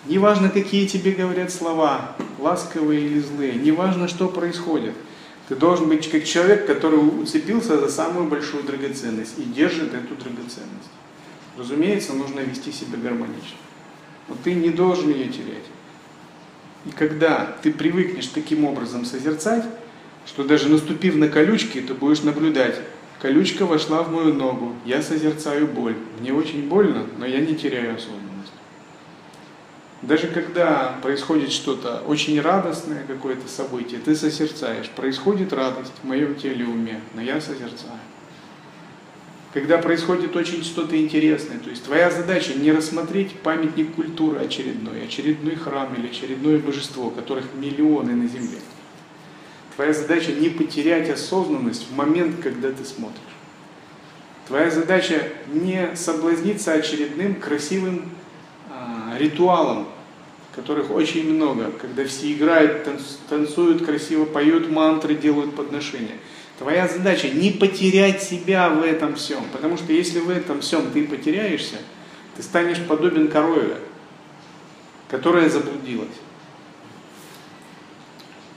Неважно, 0.05 0.49
какие 0.49 0.87
тебе 0.87 1.11
говорят 1.11 1.51
слова, 1.51 2.15
ласковые 2.39 3.01
или 3.01 3.19
злые, 3.19 3.53
неважно, 3.53 4.07
что 4.07 4.27
происходит. 4.27 4.93
Ты 5.47 5.55
должен 5.55 5.89
быть 5.89 6.09
как 6.09 6.23
человек, 6.23 6.65
который 6.65 6.97
уцепился 6.97 7.79
за 7.79 7.89
самую 7.89 8.27
большую 8.27 8.63
драгоценность 8.63 9.37
и 9.37 9.43
держит 9.43 9.93
эту 9.93 10.15
драгоценность. 10.15 10.89
Разумеется, 11.57 12.13
нужно 12.13 12.39
вести 12.39 12.71
себя 12.71 12.97
гармонично. 12.97 13.57
Но 14.27 14.35
ты 14.43 14.53
не 14.53 14.69
должен 14.69 15.09
ее 15.09 15.25
терять. 15.25 15.65
И 16.85 16.91
когда 16.91 17.55
ты 17.61 17.71
привыкнешь 17.71 18.27
таким 18.27 18.65
образом 18.65 19.05
созерцать, 19.05 19.65
что 20.25 20.43
даже 20.43 20.69
наступив 20.69 21.15
на 21.15 21.27
колючки, 21.27 21.81
ты 21.81 21.93
будешь 21.93 22.23
наблюдать, 22.23 22.79
колючка 23.21 23.65
вошла 23.65 24.01
в 24.01 24.11
мою 24.11 24.33
ногу, 24.33 24.73
я 24.85 25.03
созерцаю 25.03 25.67
боль. 25.67 25.95
Мне 26.19 26.33
очень 26.33 26.67
больно, 26.67 27.05
но 27.19 27.25
я 27.25 27.39
не 27.39 27.55
теряю 27.55 27.95
осознанность. 27.95 28.30
Даже 30.01 30.27
когда 30.27 30.97
происходит 31.03 31.51
что-то 31.51 32.01
очень 32.07 32.41
радостное, 32.41 33.05
какое-то 33.05 33.47
событие, 33.47 33.99
ты 33.99 34.15
созерцаешь. 34.15 34.89
Происходит 34.89 35.53
радость 35.53 35.93
в 36.01 36.07
моем 36.07 36.35
теле 36.35 36.65
уме, 36.65 36.99
но 37.13 37.21
я 37.21 37.39
созерцаю. 37.39 37.99
когда 39.53 39.77
происходит 39.77 40.33
очень 40.35 40.63
что-то 40.63 40.97
интересное. 40.97 41.59
То 41.59 41.69
есть 41.69 41.83
твоя 41.83 42.09
задача 42.09 42.53
не 42.53 42.71
рассмотреть 42.71 43.33
памятник 43.41 43.93
культуры 43.95 44.39
очередной, 44.39 45.03
очередной 45.03 45.55
храм 45.55 45.93
или 45.93 46.07
очередное 46.07 46.57
божество, 46.57 47.09
которых 47.09 47.53
миллионы 47.53 48.13
на 48.15 48.27
земле. 48.29 48.59
Твоя 49.75 49.93
задача 49.93 50.31
не 50.31 50.49
потерять 50.49 51.09
осознанность 51.09 51.87
в 51.89 51.95
момент, 51.95 52.41
когда 52.41 52.71
ты 52.71 52.85
смотришь. 52.85 53.19
Твоя 54.47 54.71
задача 54.71 55.27
не 55.47 55.95
соблазниться 55.95 56.71
очередным 56.73 57.35
красивым 57.35 58.09
а, 59.11 59.17
ритуалом, 59.17 59.87
которых 60.55 60.89
очень 60.91 61.33
много, 61.33 61.71
когда 61.71 62.05
все 62.05 62.31
играют, 62.31 62.87
танцуют 63.29 63.85
красиво, 63.85 64.25
поют 64.25 64.69
мантры, 64.69 65.15
делают 65.15 65.55
подношения. 65.55 66.17
Твоя 66.57 66.87
задача 66.87 67.27
не 67.29 67.51
потерять 67.51 68.23
себя 68.23 68.69
в 68.69 68.83
этом 68.83 69.15
всем, 69.15 69.43
потому 69.51 69.77
что 69.77 69.91
если 69.91 70.19
в 70.19 70.29
этом 70.29 70.61
всем 70.61 70.91
ты 70.91 71.05
потеряешься, 71.07 71.77
ты 72.37 72.43
станешь 72.43 72.79
подобен 72.87 73.27
корове, 73.27 73.77
которая 75.09 75.49
заблудилась. 75.49 76.07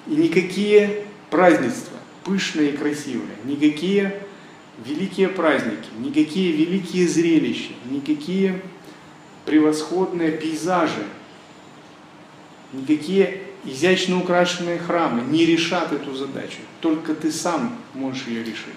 И 0.07 0.15
никакие 0.15 1.07
празднества, 1.31 1.97
пышные 2.23 2.71
и 2.71 2.77
красивые, 2.77 3.37
никакие 3.45 4.21
великие 4.85 5.29
праздники, 5.29 5.89
никакие 5.99 6.53
великие 6.53 7.09
зрелища, 7.09 7.73
никакие 7.91 8.61
превосходные 9.45 10.33
пейзажи 10.33 11.05
Никакие 12.75 13.41
изящно 13.65 14.19
украшенные 14.19 14.79
храмы 14.79 15.23
не 15.23 15.47
решат 15.47 15.93
эту 15.93 16.15
задачу. 16.15 16.59
Только 16.81 17.15
ты 17.15 17.31
сам 17.31 17.79
можешь 17.95 18.27
ее 18.27 18.43
решить. 18.43 18.75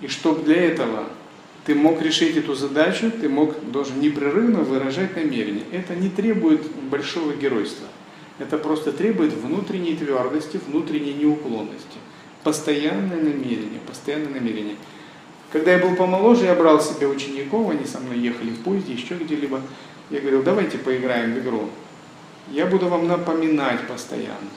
И 0.00 0.08
чтобы 0.08 0.44
для 0.44 0.56
этого 0.56 1.04
ты 1.64 1.74
мог 1.74 2.02
решить 2.02 2.36
эту 2.36 2.54
задачу, 2.54 3.10
ты 3.10 3.28
мог, 3.28 3.70
должен 3.70 3.98
непрерывно 4.00 4.60
выражать 4.60 5.16
намерение. 5.16 5.64
Это 5.72 5.96
не 5.96 6.10
требует 6.10 6.60
большого 6.90 7.32
геройства. 7.32 7.88
Это 8.38 8.58
просто 8.58 8.92
требует 8.92 9.32
внутренней 9.32 9.96
твердости, 9.96 10.60
внутренней 10.66 11.14
неуклонности. 11.14 11.98
Постоянное 12.42 13.22
намерение, 13.22 13.80
постоянное 13.86 14.34
намерение. 14.34 14.76
Когда 15.54 15.70
я 15.70 15.78
был 15.78 15.94
помоложе, 15.94 16.46
я 16.46 16.56
брал 16.56 16.80
себе 16.80 17.06
учеников, 17.06 17.70
они 17.70 17.86
со 17.86 18.00
мной 18.00 18.18
ехали 18.18 18.50
в 18.50 18.64
поезде, 18.64 18.92
еще 18.92 19.14
где-либо. 19.14 19.62
Я 20.10 20.20
говорил, 20.20 20.42
давайте 20.42 20.78
поиграем 20.78 21.32
в 21.32 21.38
игру. 21.38 21.70
Я 22.50 22.66
буду 22.66 22.88
вам 22.88 23.06
напоминать 23.06 23.86
постоянно. 23.86 24.50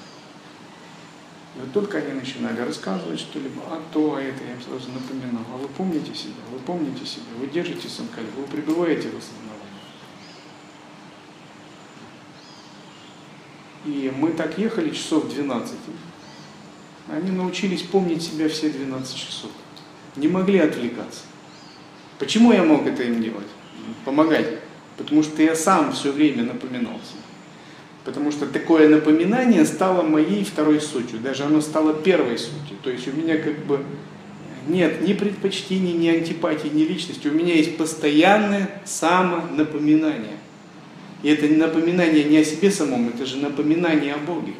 И 1.56 1.60
вот 1.60 1.72
только 1.72 2.00
они 2.00 2.14
начинали 2.14 2.62
рассказывать 2.62 3.20
что-либо, 3.20 3.62
а 3.70 3.80
то, 3.94 4.16
а 4.16 4.22
это, 4.24 4.44
я 4.44 4.54
им 4.56 4.62
сразу 4.64 4.90
напоминал. 4.92 5.44
А 5.54 5.58
вы 5.58 5.68
помните 5.68 6.16
себя, 6.16 6.42
вы 6.52 6.58
помните 6.66 7.06
себя, 7.06 7.26
вы 7.40 7.46
держите 7.46 7.88
санкаль, 7.88 8.26
вы 8.36 8.46
пребываете 8.46 9.10
в 9.10 9.18
осознавании. 9.18 9.54
И 13.86 14.12
мы 14.18 14.32
так 14.32 14.58
ехали 14.58 14.90
часов 14.90 15.30
12. 15.30 15.76
Они 17.10 17.30
научились 17.30 17.84
помнить 17.84 18.24
себя 18.24 18.50
все 18.50 18.72
12 18.72 19.16
часов. 19.16 19.52
Не 20.18 20.28
могли 20.28 20.60
отвлекаться. 20.60 21.22
Почему 22.20 22.52
я 22.52 22.64
мог 22.64 22.86
это 22.88 23.04
им 23.04 23.22
делать? 23.22 23.48
Помогать. 24.04 24.58
Потому 24.98 25.24
что 25.24 25.42
я 25.44 25.56
сам 25.56 25.92
все 25.92 26.12
время 26.12 26.44
напоминал 26.44 26.96
себе. 26.96 27.22
Потому 28.04 28.32
что 28.32 28.48
такое 28.48 28.88
напоминание 28.90 29.66
стало 29.66 30.02
моей 30.02 30.44
второй 30.44 30.80
сутью, 30.82 31.20
даже 31.20 31.44
оно 31.44 31.62
стало 31.62 31.94
первой 31.94 32.38
сутью. 32.38 32.78
То 32.82 32.90
есть 32.90 33.08
у 33.08 33.12
меня 33.12 33.38
как 33.38 33.58
бы 33.66 33.80
нет 34.68 35.02
ни 35.02 35.14
предпочтений, 35.14 35.94
ни 35.94 36.08
антипатии, 36.08 36.70
ни 36.70 36.84
личности. 36.84 37.28
У 37.28 37.34
меня 37.34 37.54
есть 37.54 37.78
постоянное 37.78 38.82
самонапоминание. 38.86 40.38
И 41.22 41.30
это 41.30 41.48
напоминание 41.48 42.24
не 42.24 42.38
о 42.38 42.46
себе 42.46 42.72
самом, 42.72 43.10
это 43.10 43.26
же 43.26 43.38
напоминание 43.38 44.14
о 44.14 44.20
Боге. 44.20 44.54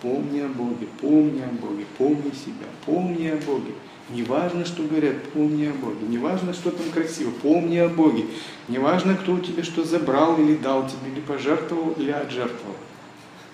Помни 0.00 0.40
о 0.40 0.48
Боге, 0.48 0.86
помни 1.00 1.40
о 1.40 1.52
Боге, 1.64 1.84
помни 1.98 2.30
себя, 2.30 2.68
помни 2.84 3.28
о 3.28 3.36
Боге. 3.44 3.72
Не 4.12 4.22
важно, 4.24 4.66
что 4.66 4.82
говорят, 4.82 5.22
помни 5.32 5.64
о 5.66 5.72
Боге. 5.72 6.06
Не 6.06 6.18
важно, 6.18 6.52
что 6.52 6.70
там 6.70 6.90
красиво, 6.92 7.30
помни 7.42 7.78
о 7.78 7.88
Боге. 7.88 8.24
Не 8.68 8.78
важно, 8.78 9.14
кто 9.14 9.32
у 9.32 9.38
тебя 9.38 9.62
что 9.62 9.84
забрал 9.84 10.38
или 10.38 10.54
дал 10.54 10.86
тебе, 10.86 11.12
или 11.12 11.20
пожертвовал, 11.20 11.92
или 11.92 12.10
отжертвовал. 12.10 12.76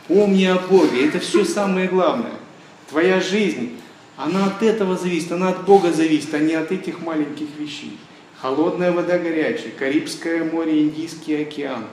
Помни 0.09 0.45
о 0.47 0.59
Боге. 0.59 1.07
Это 1.07 1.21
все 1.21 1.45
самое 1.45 1.87
главное. 1.87 2.33
Твоя 2.91 3.21
жизнь, 3.21 3.77
она 4.17 4.47
от 4.47 4.63
этого 4.63 4.97
зависит, 4.97 5.31
она 5.31 5.51
от 5.51 5.65
Бога 5.65 5.93
зависит, 5.93 6.35
а 6.35 6.39
не 6.41 6.55
от 6.55 6.73
этих 6.73 7.03
маленьких 7.03 7.47
вещей. 7.57 7.97
Холодная 8.41 8.91
вода 8.91 9.19
горячая, 9.19 9.71
Карибское 9.79 10.43
море, 10.43 10.83
Индийский 10.83 11.43
океан 11.43 11.85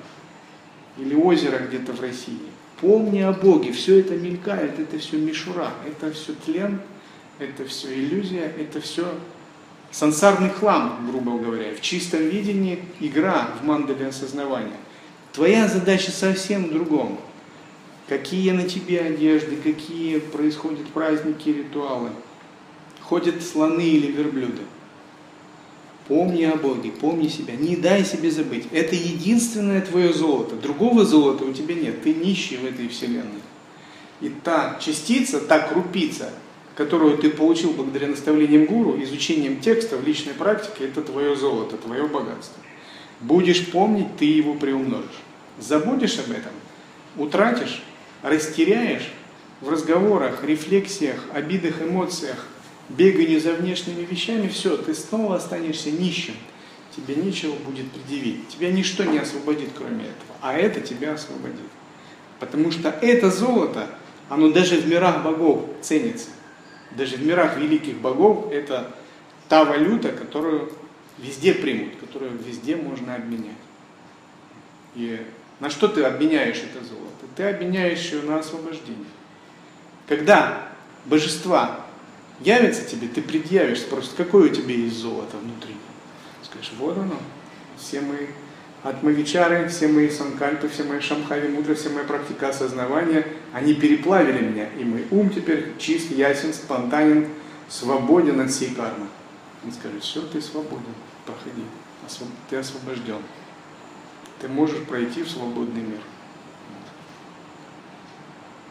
или 0.98 1.14
озеро 1.14 1.60
где-то 1.60 1.94
в 1.94 2.02
России. 2.02 2.40
Помни 2.82 3.20
о 3.20 3.32
Боге, 3.32 3.72
все 3.72 4.00
это 4.00 4.16
мелькает, 4.16 4.80
это 4.80 4.98
все 4.98 5.18
мишура, 5.18 5.72
это 5.86 6.12
все 6.14 6.34
тлен, 6.34 6.80
это 7.40 7.66
все 7.66 7.94
иллюзия, 7.94 8.54
это 8.58 8.80
все 8.82 9.06
сансарный 9.92 10.50
хлам, 10.50 11.08
грубо 11.10 11.38
говоря. 11.38 11.74
В 11.74 11.82
чистом 11.82 12.22
видении 12.22 12.80
игра 13.00 13.50
в 13.60 13.66
мандале 13.66 14.08
осознавания. 14.08 14.78
Твоя 15.34 15.68
задача 15.68 16.12
совсем 16.12 16.66
в 16.66 16.74
другом. 16.74 17.20
Какие 18.08 18.52
на 18.52 18.64
тебе 18.70 19.02
одежды, 19.02 19.58
какие 19.58 20.20
происходят 20.20 20.88
праздники, 20.90 21.50
ритуалы. 21.50 22.10
Ходят 23.02 23.44
слоны 23.44 23.82
или 23.82 24.12
верблюды. 24.12 24.62
Помни 26.08 26.44
о 26.44 26.56
Боге, 26.56 26.92
помни 26.92 27.28
себя, 27.28 27.56
не 27.56 27.76
дай 27.76 28.06
себе 28.06 28.30
забыть. 28.30 28.68
Это 28.72 28.96
единственное 28.96 29.82
твое 29.82 30.14
золото. 30.14 30.56
Другого 30.56 31.04
золота 31.04 31.46
у 31.46 31.54
тебя 31.54 31.74
нет. 31.74 32.04
Ты 32.04 32.14
нищий 32.14 32.58
в 32.58 32.66
этой 32.66 32.88
вселенной. 32.90 33.42
И 34.22 34.30
та 34.30 34.80
частица, 34.80 35.40
та 35.40 35.60
крупица, 35.60 36.32
которую 36.76 37.18
ты 37.18 37.30
получил 37.30 37.72
благодаря 37.72 38.08
наставлениям 38.08 38.66
гуру, 38.66 39.02
изучением 39.02 39.62
текста 39.62 39.98
в 39.98 40.06
личной 40.06 40.34
практике, 40.34 40.86
это 40.86 41.02
твое 41.02 41.36
золото, 41.36 41.78
твое 41.78 42.06
богатство. 42.06 42.62
Будешь 43.22 43.72
помнить, 43.72 44.18
ты 44.18 44.26
его 44.26 44.54
приумножишь. 44.56 45.24
Забудешь 45.58 46.20
об 46.20 46.32
этом, 46.32 46.52
утратишь, 47.16 47.82
растеряешь 48.22 49.10
в 49.62 49.70
разговорах, 49.70 50.44
рефлексиях, 50.44 51.24
обидах, 51.34 51.82
эмоциях, 51.82 52.46
бегании 52.90 53.40
за 53.40 53.54
внешними 53.54 54.04
вещами, 54.04 54.50
все, 54.50 54.76
ты 54.76 54.94
снова 54.94 55.38
останешься 55.38 55.92
нищим. 55.92 56.36
Тебе 56.94 57.16
нечего 57.16 57.54
будет 57.66 57.90
предъявить. 57.92 58.48
Тебя 58.50 58.72
ничто 58.72 59.04
не 59.04 59.18
освободит, 59.18 59.70
кроме 59.76 60.04
этого. 60.04 60.36
А 60.42 60.58
это 60.58 60.80
тебя 60.80 61.14
освободит. 61.14 61.60
Потому 62.40 62.72
что 62.72 62.90
это 62.90 63.32
золото, 63.32 63.88
оно 64.30 64.50
даже 64.50 64.78
в 64.78 64.88
мирах 64.88 65.24
богов 65.24 65.66
ценится 65.82 66.30
даже 66.96 67.18
в 67.18 67.26
мирах 67.26 67.58
великих 67.58 67.98
богов 67.98 68.52
это 68.52 68.92
та 69.50 69.64
валюта, 69.64 70.12
которую 70.12 70.72
везде 71.18 71.54
примут, 71.54 71.96
которую 71.98 72.38
везде 72.38 72.76
можно 72.76 73.16
обменять. 73.16 73.52
И 74.96 75.26
на 75.60 75.70
что 75.70 75.88
ты 75.88 76.04
обменяешь 76.04 76.58
это 76.58 76.84
золото? 76.84 77.26
Ты 77.36 77.44
обменяешь 77.44 78.12
ее 78.12 78.22
на 78.24 78.40
освобождение. 78.40 79.06
Когда 80.08 80.70
божества 81.06 81.82
явятся 82.40 82.86
тебе, 82.86 83.08
ты 83.08 83.22
предъявишь, 83.22 83.82
спросят, 83.82 84.14
какое 84.16 84.52
у 84.52 84.54
тебя 84.54 84.76
есть 84.76 84.98
золото 84.98 85.38
внутри. 85.38 85.76
Скажешь, 86.44 86.74
вот 86.78 86.98
оно, 86.98 87.18
все 87.78 88.02
мы 88.02 88.30
Атмавичары, 88.86 89.68
все 89.68 89.88
мои 89.88 90.12
санкальпы, 90.12 90.68
все 90.68 90.84
мои 90.84 91.00
шамхави 91.00 91.48
мудры, 91.48 91.74
все 91.74 91.90
мои 91.90 92.06
практики 92.06 92.44
осознавания, 92.44 93.26
они 93.52 93.74
переплавили 93.74 94.46
меня, 94.46 94.70
и 94.80 94.84
мой 94.84 95.08
ум 95.10 95.32
теперь 95.32 95.76
чист, 95.80 96.12
ясен, 96.12 96.54
спонтанен, 96.54 97.30
свободен 97.68 98.40
от 98.42 98.52
всей 98.52 98.76
кармы. 98.76 99.08
Он 99.64 99.72
скажет, 99.72 100.04
все, 100.04 100.22
ты 100.22 100.40
свободен, 100.40 100.94
проходи, 101.26 101.64
ты 102.48 102.58
освобожден. 102.58 103.24
Ты 104.40 104.50
можешь 104.50 104.84
пройти 104.84 105.24
в 105.24 105.32
свободный 105.32 105.82
мир. 105.82 106.02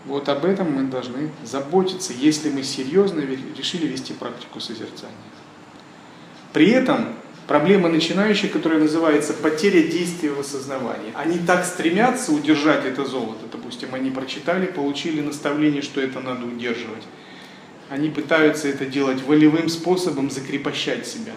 Вот 0.04 0.28
об 0.28 0.44
этом 0.44 0.70
мы 0.70 0.84
должны 0.84 1.30
заботиться, 1.42 2.12
если 2.12 2.50
мы 2.50 2.62
серьезно 2.62 3.18
решили 3.18 3.88
вести 3.88 4.12
практику 4.12 4.60
созерцания. 4.60 5.16
При 6.52 6.70
этом 6.70 7.14
Проблема 7.46 7.90
начинающих, 7.90 8.52
которая 8.52 8.80
называется 8.80 9.34
потеря 9.34 9.82
действия 9.82 10.30
в 10.30 10.40
осознавании. 10.40 11.12
Они 11.14 11.38
так 11.38 11.66
стремятся 11.66 12.32
удержать 12.32 12.86
это 12.86 13.04
золото, 13.04 13.44
допустим, 13.52 13.94
они 13.94 14.10
прочитали, 14.10 14.66
получили 14.66 15.20
наставление, 15.20 15.82
что 15.82 16.00
это 16.00 16.20
надо 16.20 16.46
удерживать. 16.46 17.02
Они 17.90 18.08
пытаются 18.08 18.68
это 18.68 18.86
делать 18.86 19.22
волевым 19.22 19.68
способом, 19.68 20.30
закрепощать 20.30 21.06
себя. 21.06 21.34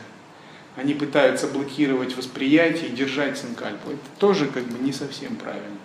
Они 0.78 0.94
пытаются 0.94 1.48
блокировать 1.48 2.16
восприятие 2.16 2.90
и 2.90 2.96
держать 2.96 3.38
санкальпу. 3.38 3.90
Это 3.90 4.20
тоже 4.20 4.46
как 4.46 4.64
бы 4.64 4.82
не 4.82 4.94
совсем 4.94 5.36
правильно. 5.36 5.78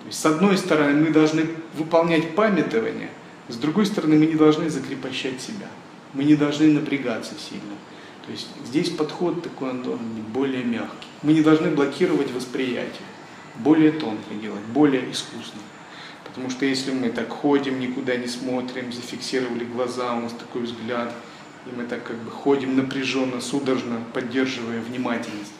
То 0.00 0.06
есть, 0.06 0.18
с 0.18 0.26
одной 0.26 0.58
стороны, 0.58 1.04
мы 1.04 1.10
должны 1.10 1.46
выполнять 1.74 2.34
памятование, 2.34 3.10
с 3.48 3.56
другой 3.56 3.86
стороны, 3.86 4.18
мы 4.18 4.26
не 4.26 4.34
должны 4.34 4.68
закрепощать 4.68 5.40
себя. 5.40 5.68
Мы 6.12 6.24
не 6.24 6.34
должны 6.34 6.72
напрягаться 6.72 7.34
сильно. 7.38 7.77
То 8.28 8.32
есть 8.32 8.48
здесь 8.66 8.90
подход 8.90 9.42
такой 9.42 9.70
он 9.70 9.82
более 10.34 10.62
мягкий. 10.62 11.08
Мы 11.22 11.32
не 11.32 11.40
должны 11.40 11.70
блокировать 11.70 12.30
восприятие, 12.30 13.06
более 13.56 13.90
тонко 13.90 14.34
делать, 14.34 14.60
более 14.74 15.10
искусно. 15.10 15.58
Потому 16.24 16.50
что 16.50 16.66
если 16.66 16.92
мы 16.92 17.08
так 17.08 17.30
ходим, 17.30 17.80
никуда 17.80 18.16
не 18.16 18.26
смотрим, 18.26 18.92
зафиксировали 18.92 19.64
глаза, 19.64 20.14
у 20.14 20.20
нас 20.20 20.34
такой 20.34 20.64
взгляд, 20.64 21.10
и 21.64 21.74
мы 21.74 21.84
так 21.84 22.04
как 22.04 22.16
бы 22.18 22.30
ходим 22.30 22.76
напряженно, 22.76 23.40
судорожно, 23.40 24.02
поддерживая 24.12 24.82
внимательность. 24.82 25.54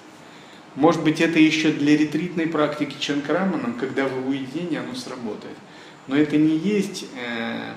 Может 0.74 1.02
быть, 1.02 1.22
это 1.22 1.38
еще 1.38 1.72
для 1.72 1.96
ретритной 1.96 2.48
практики 2.48 2.96
чанкраманом, 3.00 3.78
когда 3.80 4.06
вы 4.06 4.28
уединении, 4.28 4.78
оно 4.78 4.94
сработает. 4.94 5.56
Но 6.06 6.16
это 6.16 6.36
не 6.36 6.58
есть 6.58 7.06
э, 7.16 7.72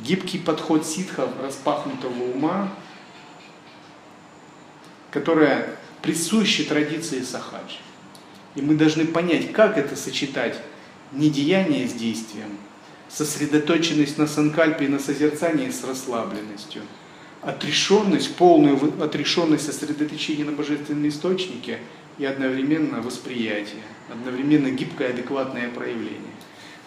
гибкий 0.00 0.38
подход 0.38 0.86
ситхов 0.86 1.28
распахнутого 1.42 2.22
ума, 2.34 2.70
которая 5.12 5.76
присуща 6.00 6.64
традиции 6.64 7.22
сахаджи. 7.22 7.78
И 8.56 8.62
мы 8.62 8.74
должны 8.74 9.04
понять, 9.04 9.52
как 9.52 9.78
это 9.78 9.94
сочетать 9.94 10.60
недеяние 11.12 11.86
с 11.86 11.92
действием, 11.92 12.58
сосредоточенность 13.08 14.18
на 14.18 14.26
санкальпе 14.26 14.86
и 14.86 14.88
на 14.88 14.98
созерцании 14.98 15.70
с 15.70 15.84
расслабленностью, 15.84 16.82
отрешенность, 17.42 18.34
полную 18.36 18.78
отрешенность 19.02 19.66
сосредоточения 19.66 20.44
на 20.44 20.52
божественном 20.52 21.06
источнике 21.08 21.78
и 22.18 22.24
одновременно 22.24 23.02
восприятие, 23.02 23.82
одновременно 24.10 24.70
гибкое 24.70 25.10
адекватное 25.10 25.68
проявление. 25.70 26.20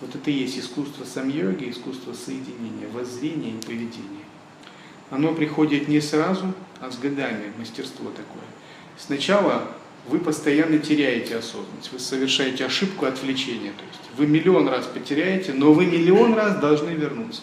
Вот 0.01 0.13
это 0.15 0.29
и 0.29 0.33
есть 0.33 0.59
искусство 0.59 1.05
сам-йоги, 1.05 1.69
искусство 1.69 2.13
соединения, 2.13 2.87
воззрения 2.91 3.51
и 3.51 3.65
поведения. 3.65 4.24
Оно 5.09 5.33
приходит 5.33 5.87
не 5.87 6.01
сразу, 6.01 6.53
а 6.81 6.91
с 6.91 6.97
годами, 6.97 7.53
мастерство 7.57 8.09
такое. 8.09 8.43
Сначала 8.97 9.67
вы 10.07 10.19
постоянно 10.19 10.77
теряете 10.79 11.37
осознанность, 11.37 11.91
вы 11.91 11.99
совершаете 11.99 12.65
ошибку 12.65 13.05
отвлечения. 13.05 13.71
То 13.71 13.83
есть 13.83 14.01
вы 14.17 14.27
миллион 14.27 14.67
раз 14.67 14.85
потеряете, 14.85 15.53
но 15.53 15.73
вы 15.73 15.85
миллион 15.85 16.33
раз 16.35 16.59
должны 16.59 16.91
вернуться. 16.91 17.41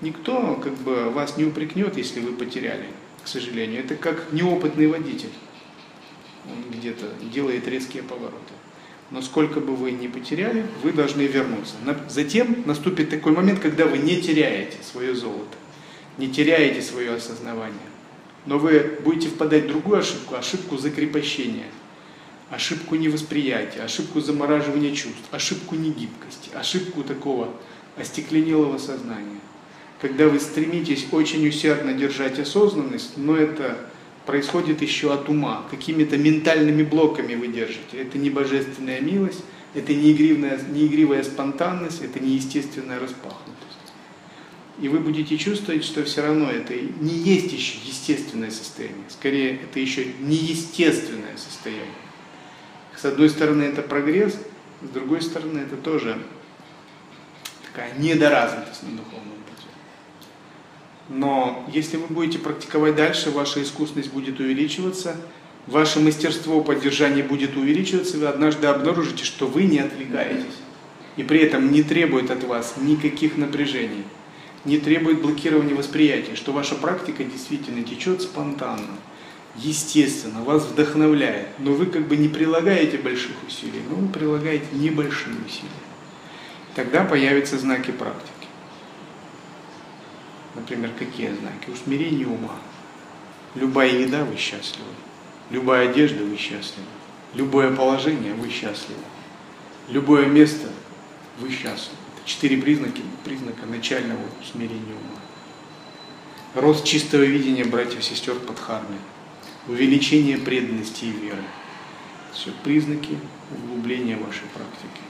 Никто 0.00 0.56
как 0.56 0.74
бы 0.76 1.10
вас 1.10 1.36
не 1.36 1.44
упрекнет, 1.44 1.96
если 1.96 2.20
вы 2.20 2.32
потеряли, 2.32 2.86
к 3.22 3.28
сожалению. 3.28 3.80
Это 3.80 3.96
как 3.96 4.32
неопытный 4.32 4.86
водитель. 4.86 5.32
Он 6.46 6.78
где-то 6.78 7.06
делает 7.32 7.68
резкие 7.68 8.02
повороты. 8.02 8.54
Но 9.10 9.20
сколько 9.22 9.60
бы 9.60 9.74
вы 9.74 9.90
ни 9.90 10.06
потеряли, 10.06 10.64
вы 10.82 10.92
должны 10.92 11.22
вернуться. 11.22 11.74
Затем 12.08 12.62
наступит 12.64 13.10
такой 13.10 13.32
момент, 13.32 13.58
когда 13.58 13.84
вы 13.84 13.98
не 13.98 14.22
теряете 14.22 14.78
свое 14.82 15.14
золото, 15.14 15.56
не 16.20 16.28
теряете 16.28 16.82
свое 16.82 17.14
осознавание. 17.14 17.78
Но 18.46 18.58
вы 18.58 18.98
будете 19.02 19.28
впадать 19.28 19.64
в 19.64 19.68
другую 19.68 19.98
ошибку, 19.98 20.34
ошибку 20.34 20.76
закрепощения, 20.76 21.66
ошибку 22.50 22.96
невосприятия, 22.96 23.82
ошибку 23.82 24.20
замораживания 24.20 24.94
чувств, 24.94 25.26
ошибку 25.30 25.74
негибкости, 25.74 26.50
ошибку 26.54 27.02
такого 27.02 27.48
остекленелого 27.96 28.78
сознания. 28.78 29.40
Когда 30.00 30.28
вы 30.28 30.40
стремитесь 30.40 31.06
очень 31.12 31.46
усердно 31.48 31.92
держать 31.92 32.38
осознанность, 32.38 33.16
но 33.16 33.36
это 33.36 33.76
происходит 34.24 34.80
еще 34.80 35.12
от 35.12 35.28
ума, 35.28 35.64
какими-то 35.70 36.16
ментальными 36.16 36.82
блоками 36.82 37.34
вы 37.34 37.48
держите. 37.48 37.98
Это 37.98 38.16
не 38.18 38.30
божественная 38.30 39.00
милость, 39.00 39.42
это 39.74 39.94
не 39.94 40.12
игривая, 40.12 41.22
спонтанность, 41.22 42.02
это 42.02 42.20
не 42.20 42.36
естественная 42.36 42.98
распахнутость. 42.98 43.59
И 44.80 44.88
вы 44.88 44.98
будете 44.98 45.36
чувствовать, 45.36 45.84
что 45.84 46.04
все 46.04 46.22
равно 46.22 46.50
это 46.50 46.74
не 46.74 47.12
есть 47.12 47.52
еще 47.52 47.76
естественное 47.84 48.50
состояние, 48.50 49.04
скорее 49.10 49.56
это 49.56 49.78
еще 49.78 50.06
неестественное 50.20 51.36
состояние. 51.36 51.84
С 52.96 53.04
одной 53.04 53.28
стороны 53.28 53.64
это 53.64 53.82
прогресс, 53.82 54.38
с 54.82 54.88
другой 54.88 55.20
стороны 55.20 55.58
это 55.58 55.76
тоже 55.76 56.18
такая 57.66 57.92
недоразвитость 57.98 58.82
на 58.84 58.96
духовном 58.96 59.36
пути. 59.44 59.68
Но 61.10 61.68
если 61.70 61.98
вы 61.98 62.06
будете 62.06 62.38
практиковать 62.38 62.96
дальше, 62.96 63.30
ваша 63.30 63.62
искусность 63.62 64.10
будет 64.10 64.40
увеличиваться, 64.40 65.14
ваше 65.66 66.00
мастерство 66.00 66.62
поддержания 66.62 67.22
будет 67.22 67.54
увеличиваться, 67.54 68.16
вы 68.16 68.26
однажды 68.28 68.66
обнаружите, 68.66 69.24
что 69.24 69.46
вы 69.46 69.64
не 69.64 69.80
отвлекаетесь. 69.80 70.56
И 71.18 71.22
при 71.22 71.40
этом 71.40 71.70
не 71.70 71.82
требует 71.82 72.30
от 72.30 72.44
вас 72.44 72.76
никаких 72.78 73.36
напряжений 73.36 74.04
не 74.64 74.78
требует 74.78 75.22
блокирования 75.22 75.74
восприятия, 75.74 76.34
что 76.36 76.52
ваша 76.52 76.74
практика 76.74 77.24
действительно 77.24 77.82
течет 77.82 78.22
спонтанно, 78.22 78.98
естественно, 79.56 80.42
вас 80.42 80.64
вдохновляет, 80.64 81.48
но 81.58 81.72
вы 81.72 81.86
как 81.86 82.06
бы 82.06 82.16
не 82.16 82.28
прилагаете 82.28 82.98
больших 82.98 83.32
усилий, 83.46 83.82
но 83.88 83.96
вы 83.96 84.08
прилагаете 84.08 84.66
небольшие 84.72 85.36
усилия. 85.46 85.70
Тогда 86.74 87.04
появятся 87.04 87.58
знаки 87.58 87.90
практики. 87.90 88.30
Например, 90.54 90.90
какие 90.98 91.28
знаки? 91.28 91.70
Усмирение 91.70 92.26
ума. 92.26 92.56
Любая 93.54 93.90
еда 93.90 94.24
вы 94.24 94.36
счастливы. 94.36 94.88
Любая 95.50 95.88
одежда 95.88 96.24
вы 96.24 96.36
счастливы. 96.36 96.86
Любое 97.34 97.74
положение 97.74 98.34
вы 98.34 98.50
счастливы. 98.50 99.00
Любое 99.88 100.26
место 100.26 100.68
вы 101.38 101.50
счастливы. 101.50 101.96
Четыре 102.30 102.58
признаки, 102.58 103.02
признака 103.24 103.66
начального 103.66 104.22
смирения 104.52 104.94
ума. 104.94 105.18
Рост 106.54 106.84
чистого 106.84 107.24
видения 107.24 107.64
братьев 107.64 107.98
и 107.98 108.02
сестер 108.02 108.36
Падхармы. 108.36 108.98
Увеличение 109.66 110.38
преданности 110.38 111.06
и 111.06 111.10
веры. 111.10 111.42
Все 112.32 112.52
признаки 112.62 113.18
углубления 113.52 114.16
вашей 114.16 114.44
практики. 114.54 115.02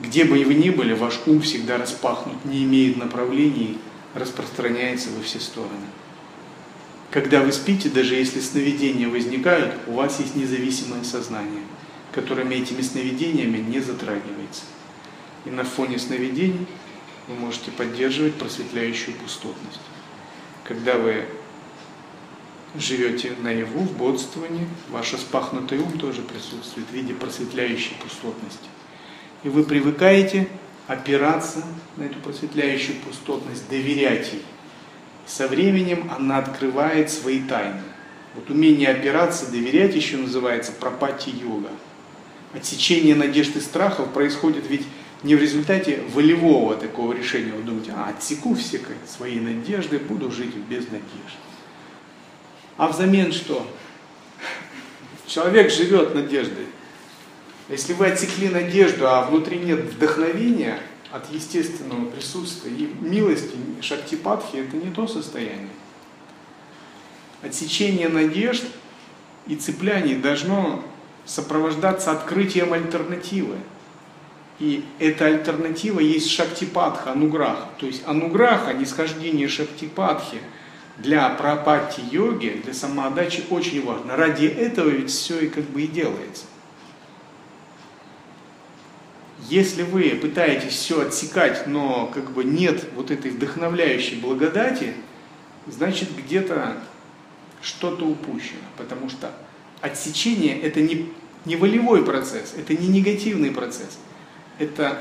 Где 0.00 0.24
бы 0.24 0.44
вы 0.44 0.52
ни 0.52 0.68
были, 0.68 0.92
ваш 0.92 1.18
ум 1.24 1.40
всегда 1.40 1.78
распахнут, 1.78 2.44
не 2.44 2.64
имеет 2.64 2.98
направлений, 2.98 3.78
распространяется 4.12 5.08
во 5.16 5.22
все 5.22 5.40
стороны. 5.40 5.86
Когда 7.10 7.40
вы 7.40 7.52
спите, 7.52 7.88
даже 7.88 8.14
если 8.16 8.40
сновидения 8.40 9.08
возникают, 9.08 9.76
у 9.86 9.92
вас 9.92 10.20
есть 10.20 10.36
независимое 10.36 11.04
сознание– 11.04 11.62
которыми 12.16 12.54
этими 12.54 12.80
сновидениями 12.80 13.58
не 13.58 13.78
затрагивается. 13.78 14.62
И 15.44 15.50
на 15.50 15.64
фоне 15.64 15.98
сновидений 15.98 16.66
вы 17.28 17.34
можете 17.34 17.70
поддерживать 17.70 18.36
просветляющую 18.36 19.14
пустотность. 19.18 19.80
Когда 20.64 20.96
вы 20.96 21.26
живете 22.74 23.32
наяву, 23.42 23.80
в 23.80 23.98
бодствовании, 23.98 24.66
ваш 24.88 25.12
распахнутый 25.12 25.78
ум 25.78 25.98
тоже 25.98 26.22
присутствует 26.22 26.88
в 26.88 26.92
виде 26.94 27.12
просветляющей 27.12 27.94
пустотности. 28.02 28.68
И 29.42 29.50
вы 29.50 29.64
привыкаете 29.64 30.48
опираться 30.86 31.66
на 31.98 32.04
эту 32.04 32.18
просветляющую 32.20 32.96
пустотность, 33.00 33.68
доверять 33.68 34.32
ей. 34.32 34.42
Со 35.26 35.48
временем 35.48 36.10
она 36.16 36.38
открывает 36.38 37.10
свои 37.10 37.42
тайны. 37.42 37.82
Вот 38.34 38.48
умение 38.48 38.88
опираться, 38.88 39.50
доверять 39.50 39.94
еще 39.94 40.16
называется 40.16 40.72
пропати 40.72 41.28
йога 41.28 41.70
отсечение 42.56 43.14
надежд 43.14 43.56
и 43.56 43.60
страхов 43.60 44.12
происходит 44.12 44.64
ведь 44.68 44.82
не 45.22 45.34
в 45.34 45.40
результате 45.40 46.02
волевого 46.12 46.76
такого 46.76 47.12
решения. 47.12 47.52
Вы 47.52 47.62
думаете, 47.62 47.92
а, 47.94 48.10
отсеку 48.10 48.54
все 48.54 48.80
свои 49.06 49.40
надежды, 49.40 49.98
буду 49.98 50.30
жить 50.30 50.54
без 50.54 50.84
надежд. 50.86 51.36
А 52.76 52.88
взамен 52.88 53.32
что? 53.32 53.66
Человек 55.26 55.72
живет 55.72 56.14
надеждой. 56.14 56.66
Если 57.68 57.94
вы 57.94 58.06
отсекли 58.06 58.48
надежду, 58.48 59.08
а 59.08 59.22
внутри 59.22 59.58
нет 59.58 59.80
вдохновения 59.80 60.78
от 61.10 61.32
естественного 61.32 62.04
присутствия 62.06 62.70
и 62.70 62.94
милости, 63.00 63.56
шактипатхи, 63.80 64.56
это 64.56 64.76
не 64.76 64.92
то 64.92 65.08
состояние. 65.08 65.70
Отсечение 67.42 68.08
надежд 68.08 68.64
и 69.46 69.56
цепляний 69.56 70.14
должно 70.14 70.84
сопровождаться 71.26 72.12
открытием 72.12 72.72
альтернативы. 72.72 73.56
И 74.58 74.84
эта 74.98 75.26
альтернатива 75.26 76.00
есть 76.00 76.30
шактипатха, 76.30 77.12
ануграха. 77.12 77.68
То 77.78 77.86
есть 77.86 78.02
ануграха, 78.06 78.72
нисхождение 78.72 79.48
шактипатхи 79.48 80.38
для 80.96 81.28
пропати 81.28 82.00
йоги, 82.10 82.62
для 82.64 82.72
самоотдачи 82.72 83.44
очень 83.50 83.84
важно. 83.84 84.16
Ради 84.16 84.46
этого 84.46 84.88
ведь 84.88 85.10
все 85.10 85.40
и 85.40 85.48
как 85.48 85.64
бы 85.64 85.82
и 85.82 85.86
делается. 85.86 86.46
Если 89.48 89.82
вы 89.82 90.10
пытаетесь 90.20 90.72
все 90.72 91.02
отсекать, 91.02 91.66
но 91.66 92.06
как 92.06 92.32
бы 92.32 92.42
нет 92.42 92.84
вот 92.94 93.10
этой 93.10 93.30
вдохновляющей 93.30 94.18
благодати, 94.18 94.94
значит 95.66 96.08
где-то 96.16 96.78
что-то 97.60 98.06
упущено, 98.06 98.60
потому 98.76 99.10
что 99.10 99.30
отсечение 99.80 100.60
это 100.60 100.80
не, 100.80 101.10
не 101.44 101.56
волевой 101.56 102.04
процесс, 102.04 102.54
это 102.56 102.74
не 102.74 102.88
негативный 102.88 103.50
процесс. 103.50 103.98
Это 104.58 104.98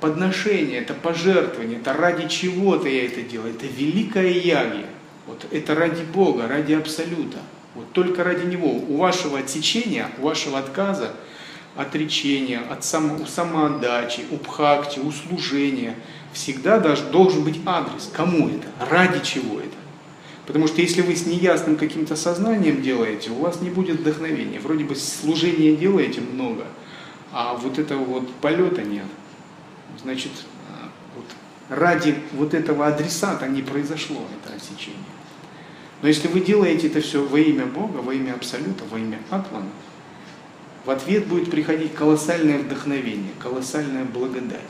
подношение, 0.00 0.80
это 0.80 0.94
пожертвование, 0.94 1.78
это 1.78 1.92
ради 1.92 2.28
чего-то 2.28 2.88
я 2.88 3.06
это 3.06 3.22
делаю, 3.22 3.54
это 3.54 3.66
великое 3.66 4.30
ягья. 4.30 4.86
Вот 5.26 5.46
это 5.50 5.74
ради 5.74 6.02
Бога, 6.02 6.46
ради 6.46 6.74
Абсолюта. 6.74 7.38
Вот 7.74 7.90
только 7.92 8.22
ради 8.22 8.44
Него. 8.44 8.70
У 8.70 8.98
вашего 8.98 9.38
отсечения, 9.38 10.08
у 10.18 10.22
вашего 10.22 10.58
отказа, 10.58 11.12
отречения, 11.76 12.60
от 12.70 12.84
само, 12.84 13.24
самоотдачи, 13.26 14.24
упхакти, 14.30 14.98
услужения, 14.98 15.94
всегда 16.32 16.78
даже 16.78 17.04
должен 17.04 17.42
быть 17.42 17.60
адрес. 17.64 18.10
Кому 18.12 18.48
это? 18.48 18.68
Ради 18.90 19.24
чего 19.24 19.60
это? 19.60 19.76
Потому 20.46 20.66
что 20.68 20.82
если 20.82 21.00
вы 21.00 21.16
с 21.16 21.26
неясным 21.26 21.76
каким-то 21.76 22.16
сознанием 22.16 22.82
делаете, 22.82 23.30
у 23.30 23.36
вас 23.36 23.60
не 23.62 23.70
будет 23.70 24.00
вдохновения. 24.00 24.60
Вроде 24.60 24.84
бы 24.84 24.94
служения 24.94 25.74
делаете 25.74 26.20
много, 26.20 26.66
а 27.32 27.54
вот 27.54 27.78
этого 27.78 28.04
вот 28.04 28.30
полета 28.36 28.82
нет. 28.82 29.06
Значит, 30.02 30.32
а, 30.68 30.90
вот 31.16 31.24
ради 31.70 32.16
вот 32.32 32.52
этого 32.52 32.86
адресата 32.86 33.48
не 33.48 33.62
произошло 33.62 34.22
это 34.42 34.54
отсечение. 34.54 35.00
Но 36.02 36.08
если 36.08 36.28
вы 36.28 36.40
делаете 36.40 36.88
это 36.88 37.00
все 37.00 37.24
во 37.24 37.38
имя 37.38 37.64
Бога, 37.64 37.98
во 37.98 38.12
имя 38.12 38.34
Абсолюта, 38.34 38.84
во 38.90 38.98
имя 38.98 39.18
Атлана, 39.30 39.70
в 40.84 40.90
ответ 40.90 41.26
будет 41.26 41.50
приходить 41.50 41.94
колоссальное 41.94 42.58
вдохновение, 42.58 43.30
колоссальная 43.38 44.04
благодать. 44.04 44.60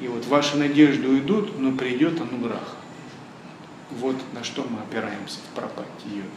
И 0.00 0.06
вот 0.06 0.24
ваши 0.26 0.56
надежды 0.56 1.08
уйдут, 1.08 1.58
но 1.58 1.72
придет 1.72 2.20
ануграх. 2.20 2.75
Вот 3.90 4.16
на 4.32 4.42
что 4.42 4.64
мы 4.64 4.80
опираемся 4.80 5.38
в 5.38 5.54
пропатте 5.54 6.08
йоги. 6.08 6.28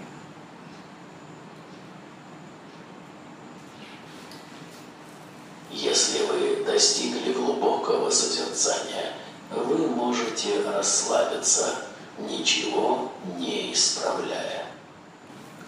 Если 5.72 6.26
вы 6.26 6.64
достигли 6.64 7.34
глубокого 7.34 8.10
созерцания, 8.12 9.14
вы 9.52 9.88
можете 9.88 10.62
расслабиться, 10.64 11.76
ничего 12.20 13.12
не 13.38 13.74
исправляя. 13.74 14.66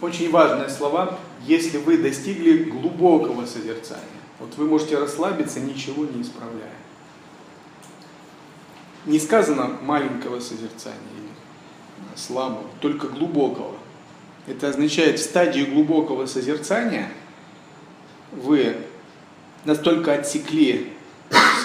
Очень 0.01 0.31
важные 0.31 0.69
слова, 0.69 1.17
если 1.43 1.77
вы 1.77 1.97
достигли 1.97 2.63
глубокого 2.63 3.45
созерцания. 3.45 4.05
Вот 4.39 4.55
вы 4.55 4.65
можете 4.65 4.97
расслабиться, 4.97 5.59
ничего 5.59 6.05
не 6.05 6.21
исправляя. 6.21 6.73
Не 9.05 9.19
сказано 9.19 9.77
маленького 9.81 10.39
созерцания 10.39 11.20
слабого, 12.15 12.65
только 12.79 13.07
глубокого. 13.07 13.75
Это 14.47 14.69
означает, 14.69 15.19
в 15.19 15.23
стадии 15.23 15.63
глубокого 15.63 16.25
созерцания 16.25 17.09
вы 18.31 18.75
настолько 19.65 20.13
отсекли 20.13 20.93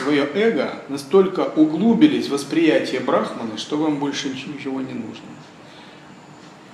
свое 0.03 0.29
эго, 0.35 0.75
настолько 0.89 1.41
углубились 1.57 2.29
в 2.29 2.33
восприятие 2.33 3.01
Брахманы, 3.01 3.57
что 3.57 3.77
вам 3.77 3.99
больше 3.99 4.29
ничего 4.29 4.81
не 4.81 4.93
нужно. 4.93 5.25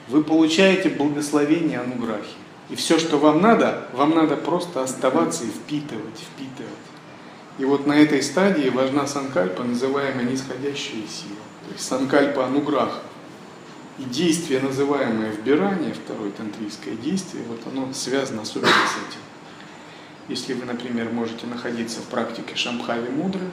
Вы 0.09 0.23
получаете 0.25 0.91
благословение 0.91 1.81
Ануграхи. 1.81 2.35
И 2.69 2.75
все, 2.75 2.99
что 2.99 3.19
вам 3.19 3.41
надо, 3.41 3.87
вам 3.93 4.15
надо 4.15 4.37
просто 4.37 4.83
оставаться 4.83 5.45
и 5.45 5.49
впитывать, 5.49 6.19
впитывать. 6.19 6.73
И 7.59 7.65
вот 7.65 7.87
на 7.87 7.93
этой 7.93 8.23
стадии 8.23 8.69
важна 8.71 9.07
санкальпа, 9.07 9.63
называемая 9.63 10.25
нисходящая 10.25 11.03
сила. 11.03 11.43
То 11.67 11.73
есть 11.75 11.87
санкальпа 11.87 12.47
ануграха. 12.47 13.01
И 13.99 14.05
действие, 14.05 14.61
называемое 14.61 15.33
вбирание, 15.33 15.93
второе 15.93 16.31
тантрийское 16.31 16.95
действие, 16.95 17.45
вот 17.47 17.61
оно 17.67 17.93
связано 17.93 18.43
особенно 18.43 18.71
с 18.71 18.97
этим. 19.09 19.21
Если 20.29 20.55
вы, 20.55 20.65
например, 20.65 21.11
можете 21.11 21.47
находиться 21.47 22.01
в 22.01 22.05
практике 22.05 22.55
Шамхави 22.55 23.11
Мудры, 23.11 23.45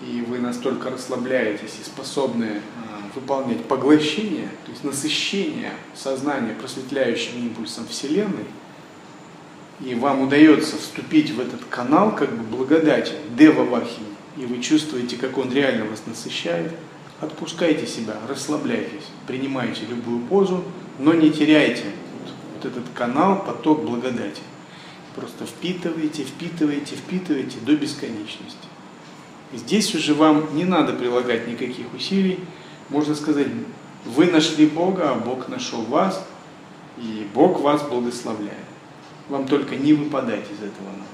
и 0.00 0.22
вы 0.22 0.38
настолько 0.38 0.90
расслабляетесь 0.90 1.74
и 1.80 1.84
способны 1.84 2.62
а, 2.76 3.02
выполнять 3.14 3.64
поглощение, 3.64 4.48
то 4.64 4.70
есть 4.70 4.84
насыщение 4.84 5.72
сознания 5.94 6.54
просветляющим 6.54 7.38
импульсом 7.38 7.86
Вселенной, 7.88 8.46
и 9.80 9.94
вам 9.94 10.22
удается 10.22 10.76
вступить 10.76 11.30
в 11.30 11.40
этот 11.40 11.64
канал 11.64 12.14
как 12.14 12.30
бы 12.32 12.56
благодати, 12.56 13.14
Дева 13.36 13.64
Вахи, 13.64 14.02
и 14.36 14.46
вы 14.46 14.60
чувствуете, 14.60 15.16
как 15.16 15.36
он 15.36 15.52
реально 15.52 15.84
вас 15.84 16.02
насыщает, 16.06 16.72
отпускайте 17.20 17.86
себя, 17.86 18.14
расслабляйтесь, 18.28 19.04
принимайте 19.26 19.86
любую 19.86 20.20
позу, 20.20 20.64
но 20.98 21.14
не 21.14 21.30
теряйте 21.30 21.84
вот, 22.20 22.32
вот 22.54 22.64
этот 22.72 22.84
канал, 22.94 23.44
поток 23.44 23.84
благодати. 23.84 24.42
Просто 25.14 25.46
впитываете, 25.46 26.22
впитываете, 26.22 26.94
впитываете 26.94 27.58
до 27.66 27.74
бесконечности. 27.74 28.68
Здесь 29.52 29.94
уже 29.94 30.14
вам 30.14 30.54
не 30.54 30.64
надо 30.64 30.92
прилагать 30.92 31.48
никаких 31.48 31.92
усилий. 31.94 32.38
Можно 32.88 33.14
сказать, 33.14 33.48
вы 34.04 34.26
нашли 34.26 34.66
Бога, 34.66 35.10
а 35.10 35.14
Бог 35.14 35.48
нашел 35.48 35.82
вас, 35.82 36.24
и 36.98 37.26
Бог 37.34 37.60
вас 37.60 37.82
благословляет. 37.82 38.54
Вам 39.28 39.46
только 39.46 39.76
не 39.76 39.92
выпадать 39.92 40.44
из 40.44 40.58
этого 40.58 40.86
надо. 40.86 41.08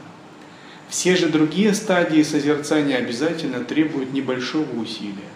Все 0.88 1.16
же 1.16 1.28
другие 1.28 1.74
стадии 1.74 2.22
созерцания 2.22 2.98
обязательно 2.98 3.64
требуют 3.64 4.12
небольшого 4.12 4.80
усилия. 4.80 5.30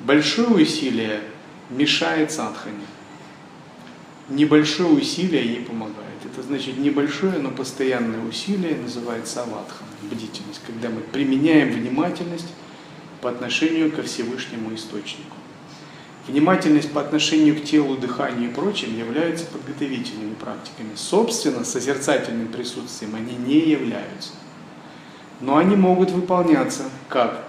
Большое 0.00 0.48
усилие 0.48 1.20
мешает 1.68 2.32
садхане. 2.32 2.86
Небольшое 4.30 4.90
усилие 4.90 5.44
ей 5.44 5.64
помогает. 5.64 6.00
Это 6.24 6.42
значит 6.42 6.78
небольшое, 6.78 7.38
но 7.38 7.50
постоянное 7.50 8.24
усилие 8.24 8.76
называется 8.76 9.42
аватха, 9.42 9.84
бдительность, 10.02 10.62
когда 10.66 10.88
мы 10.88 11.00
применяем 11.00 11.72
внимательность 11.72 12.48
по 13.20 13.28
отношению 13.28 13.92
ко 13.92 14.02
Всевышнему 14.02 14.74
Источнику. 14.74 15.36
Внимательность 16.26 16.92
по 16.92 17.00
отношению 17.00 17.60
к 17.60 17.64
телу, 17.64 17.96
дыханию 17.96 18.50
и 18.50 18.54
прочим 18.54 18.96
являются 18.96 19.46
подготовительными 19.46 20.34
практиками. 20.34 20.90
Собственно, 20.94 21.64
созерцательным 21.64 22.48
присутствием 22.48 23.16
они 23.16 23.34
не 23.34 23.58
являются. 23.68 24.30
Но 25.40 25.56
они 25.56 25.76
могут 25.76 26.10
выполняться 26.10 26.84
как? 27.08 27.44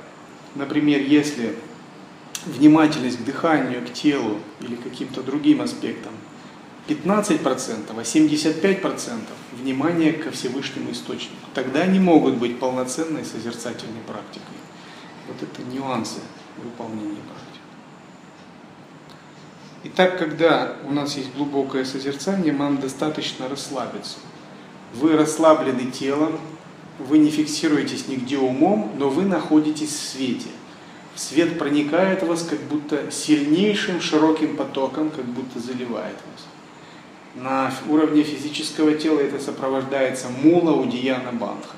Например, 0.55 0.99
если 0.99 1.55
внимательность 2.45 3.19
к 3.19 3.23
дыханию, 3.23 3.85
к 3.85 3.93
телу 3.93 4.39
или 4.59 4.75
каким-то 4.75 5.21
другим 5.21 5.61
аспектам 5.61 6.13
15%, 6.87 7.43
а 7.89 8.01
75% 8.01 9.19
внимания 9.53 10.13
ко 10.13 10.31
Всевышнему 10.31 10.91
Источнику. 10.91 11.35
Тогда 11.53 11.81
они 11.81 11.99
могут 11.99 12.35
быть 12.35 12.59
полноценной 12.59 13.23
созерцательной 13.23 14.01
практикой. 14.07 14.55
Вот 15.27 15.37
это 15.41 15.61
нюансы 15.63 16.19
выполнения 16.57 17.21
практики. 17.27 17.51
Итак, 19.83 20.19
когда 20.19 20.75
у 20.87 20.91
нас 20.91 21.15
есть 21.17 21.33
глубокое 21.33 21.85
созерцание, 21.85 22.53
нам 22.53 22.79
достаточно 22.79 23.47
расслабиться. 23.47 24.17
Вы 24.93 25.15
расслаблены 25.15 25.91
телом, 25.91 26.39
вы 26.99 27.17
не 27.17 27.31
фиксируетесь 27.31 28.07
нигде 28.07 28.37
умом, 28.37 28.93
но 28.97 29.09
вы 29.09 29.23
находитесь 29.23 29.89
в 29.89 30.09
свете. 30.09 30.49
Свет 31.15 31.59
проникает 31.59 32.23
в 32.23 32.27
вас 32.27 32.43
как 32.43 32.59
будто 32.61 33.11
сильнейшим 33.11 33.99
широким 33.99 34.55
потоком, 34.55 35.09
как 35.09 35.25
будто 35.25 35.59
заливает 35.59 36.15
вас. 36.31 36.45
На 37.35 37.73
уровне 37.89 38.23
физического 38.23 38.93
тела 38.93 39.19
это 39.19 39.39
сопровождается 39.39 40.27
мула 40.29 40.71
удияна 40.73 41.31
бандха. 41.31 41.75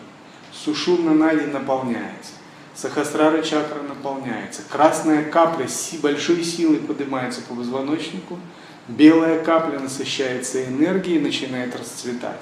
Сушумна 0.51 1.13
нади 1.13 1.45
наполняется. 1.45 2.31
Сахасрара 2.75 3.41
чакра 3.43 3.81
наполняется. 3.83 4.63
Красная 4.67 5.29
капля 5.29 5.67
с 5.67 5.93
большой 5.95 6.43
силой 6.43 6.77
поднимается 6.77 7.41
по 7.41 7.53
позвоночнику. 7.53 8.39
Белая 8.87 9.43
капля 9.43 9.79
насыщается 9.79 10.65
энергией 10.65 11.17
и 11.17 11.21
начинает 11.21 11.75
расцветать. 11.75 12.41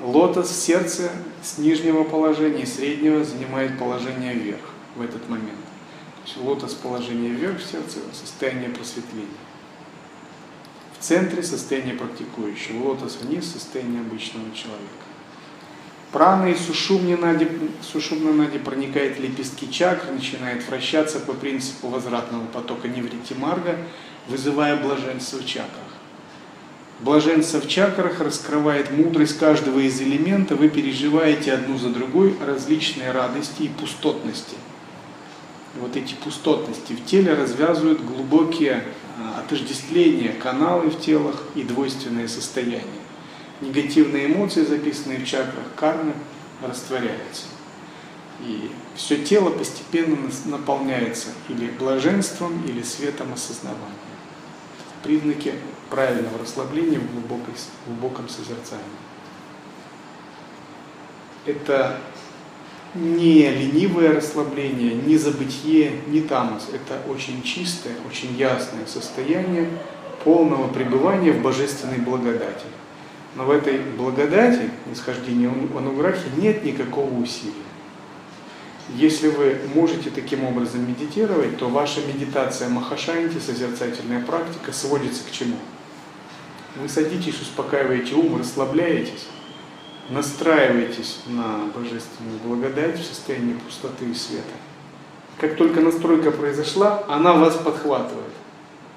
Лотос 0.00 0.50
сердце 0.50 1.10
с 1.42 1.58
нижнего 1.58 2.04
положения 2.04 2.66
среднего 2.66 3.22
занимает 3.22 3.78
положение 3.78 4.34
вверх 4.34 4.60
в 4.96 5.02
этот 5.02 5.28
момент. 5.28 5.63
То 6.24 6.30
есть 6.30 6.36
лотос 6.38 6.74
положение 6.74 7.30
вверх 7.30 7.60
в 7.60 7.70
сердце, 7.70 7.98
состояние 8.12 8.70
просветления 8.70 9.28
центре 11.04 11.42
состояние 11.42 11.94
практикующего, 11.94 12.88
лотос 12.88 13.18
вниз 13.20 13.52
состояние 13.52 14.00
обычного 14.00 14.46
человека. 14.54 15.04
Прана 16.12 16.46
и 16.46 16.54
сушумна 16.54 17.16
нади, 17.18 17.46
сушумна 17.82 18.32
нади 18.32 18.58
проникает 18.58 19.18
в 19.18 19.20
лепестки 19.20 19.70
чакр, 19.70 20.12
начинает 20.12 20.66
вращаться 20.66 21.20
по 21.20 21.34
принципу 21.34 21.88
возвратного 21.88 22.46
потока 22.46 22.88
невритимарга, 22.88 23.76
вызывая 24.28 24.76
блаженство 24.76 25.38
в 25.38 25.46
чакрах. 25.46 25.82
Блаженство 27.00 27.60
в 27.60 27.68
чакрах 27.68 28.20
раскрывает 28.20 28.90
мудрость 28.90 29.38
каждого 29.38 29.80
из 29.80 30.00
элементов, 30.00 30.60
вы 30.60 30.70
переживаете 30.70 31.52
одну 31.52 31.76
за 31.76 31.90
другой 31.90 32.34
различные 32.40 33.10
радости 33.10 33.64
и 33.64 33.68
пустотности. 33.68 34.56
Вот 35.80 35.96
эти 35.96 36.14
пустотности 36.14 36.92
в 36.92 37.04
теле 37.04 37.34
развязывают 37.34 38.00
глубокие 38.00 38.84
а, 39.18 39.40
отождествление 39.40 40.32
каналы 40.32 40.90
в 40.90 41.00
телах 41.00 41.42
и 41.54 41.62
двойственное 41.62 42.28
состояние. 42.28 43.02
Негативные 43.60 44.26
эмоции, 44.26 44.64
записанные 44.64 45.18
в 45.18 45.26
чакрах 45.26 45.66
кармы, 45.76 46.14
растворяются. 46.62 47.44
И 48.40 48.70
все 48.94 49.16
тело 49.24 49.50
постепенно 49.50 50.16
наполняется 50.46 51.28
или 51.48 51.68
блаженством, 51.68 52.64
или 52.66 52.82
светом 52.82 53.32
осознавания. 53.32 53.80
Признаки 55.02 55.54
правильного 55.90 56.38
расслабления 56.38 56.98
в, 56.98 57.02
в 57.02 57.86
глубоком 57.86 58.28
созерцании. 58.28 58.84
Это 61.46 62.00
не 62.94 63.50
ленивое 63.50 64.14
расслабление, 64.14 64.94
не 64.94 65.16
забытие, 65.16 65.92
не 66.06 66.20
тамос. 66.20 66.68
Это 66.72 67.00
очень 67.10 67.42
чистое, 67.42 67.94
очень 68.08 68.36
ясное 68.36 68.86
состояние 68.86 69.68
полного 70.22 70.68
пребывания 70.68 71.32
в 71.32 71.42
божественной 71.42 71.98
благодати. 71.98 72.66
Но 73.36 73.44
в 73.44 73.50
этой 73.50 73.78
благодати, 73.78 74.70
нисхождении 74.88 75.50
ануграхи, 75.76 76.28
нет 76.36 76.64
никакого 76.64 77.12
усилия. 77.14 77.52
Если 78.94 79.28
вы 79.28 79.56
можете 79.74 80.10
таким 80.10 80.44
образом 80.44 80.86
медитировать, 80.86 81.56
то 81.58 81.68
ваша 81.68 82.00
медитация 82.00 82.68
махашанти, 82.68 83.38
созерцательная 83.38 84.24
практика, 84.24 84.72
сводится 84.72 85.24
к 85.24 85.32
чему? 85.32 85.56
Вы 86.76 86.88
садитесь, 86.88 87.40
успокаиваете 87.40 88.14
ум, 88.14 88.38
расслабляетесь, 88.38 89.26
настраиваетесь 90.10 91.20
на 91.26 91.66
божественную 91.74 92.38
благодать 92.44 92.98
в 92.98 93.04
состоянии 93.04 93.54
пустоты 93.54 94.06
и 94.06 94.14
света. 94.14 94.44
Как 95.38 95.56
только 95.56 95.80
настройка 95.80 96.30
произошла, 96.30 97.04
она 97.08 97.32
вас 97.32 97.56
подхватывает. 97.56 98.32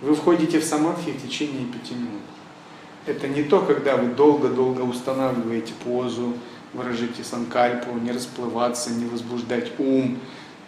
Вы 0.01 0.13
входите 0.15 0.59
в 0.59 0.63
самадхи 0.63 1.11
в 1.11 1.21
течение 1.21 1.65
пяти 1.65 1.95
минут. 1.95 2.21
Это 3.05 3.27
не 3.27 3.43
то, 3.43 3.61
когда 3.61 3.95
вы 3.95 4.13
долго-долго 4.13 4.81
устанавливаете 4.81 5.73
позу, 5.83 6.33
выражите 6.73 7.23
санкальпу, 7.23 7.97
не 7.97 8.11
расплываться, 8.11 8.91
не 8.91 9.05
возбуждать 9.05 9.71
ум, 9.79 10.19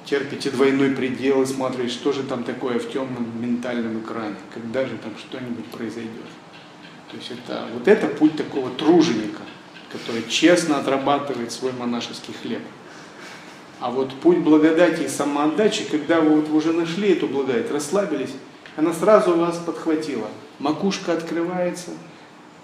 терпите 0.06 0.50
двойной 0.50 0.92
предел 0.92 1.44
и 1.44 1.46
смотрите, 1.46 1.90
что 1.90 2.14
же 2.14 2.24
там 2.24 2.44
такое 2.44 2.80
в 2.80 2.90
темном 2.90 3.28
ментальном 3.40 4.00
экране, 4.00 4.38
когда 4.54 4.86
же 4.86 4.98
там 4.98 5.12
что-нибудь 5.18 5.66
произойдет. 5.66 6.26
То 7.12 7.18
есть 7.18 7.32
это, 7.32 7.68
вот 7.74 7.88
это 7.88 8.08
путь 8.08 8.36
такого 8.38 8.70
труженика, 8.70 9.42
который 9.92 10.24
честно 10.28 10.80
отрабатывает 10.80 11.52
свой 11.52 11.72
монашеский 11.74 12.34
хлеб. 12.34 12.62
А 13.80 13.92
вот 13.92 14.14
путь 14.16 14.40
благодати 14.40 15.04
и 15.04 15.08
самоотдачи, 15.08 15.86
когда 15.90 16.20
вы 16.20 16.42
вот 16.42 16.50
уже 16.50 16.74
нашли 16.74 17.14
эту 17.14 17.28
благодать, 17.28 17.72
расслабились, 17.72 18.32
она 18.76 18.94
сразу 18.94 19.36
вас 19.36 19.58
подхватила. 19.58 20.28
Макушка 20.60 21.14
открывается, 21.14 21.92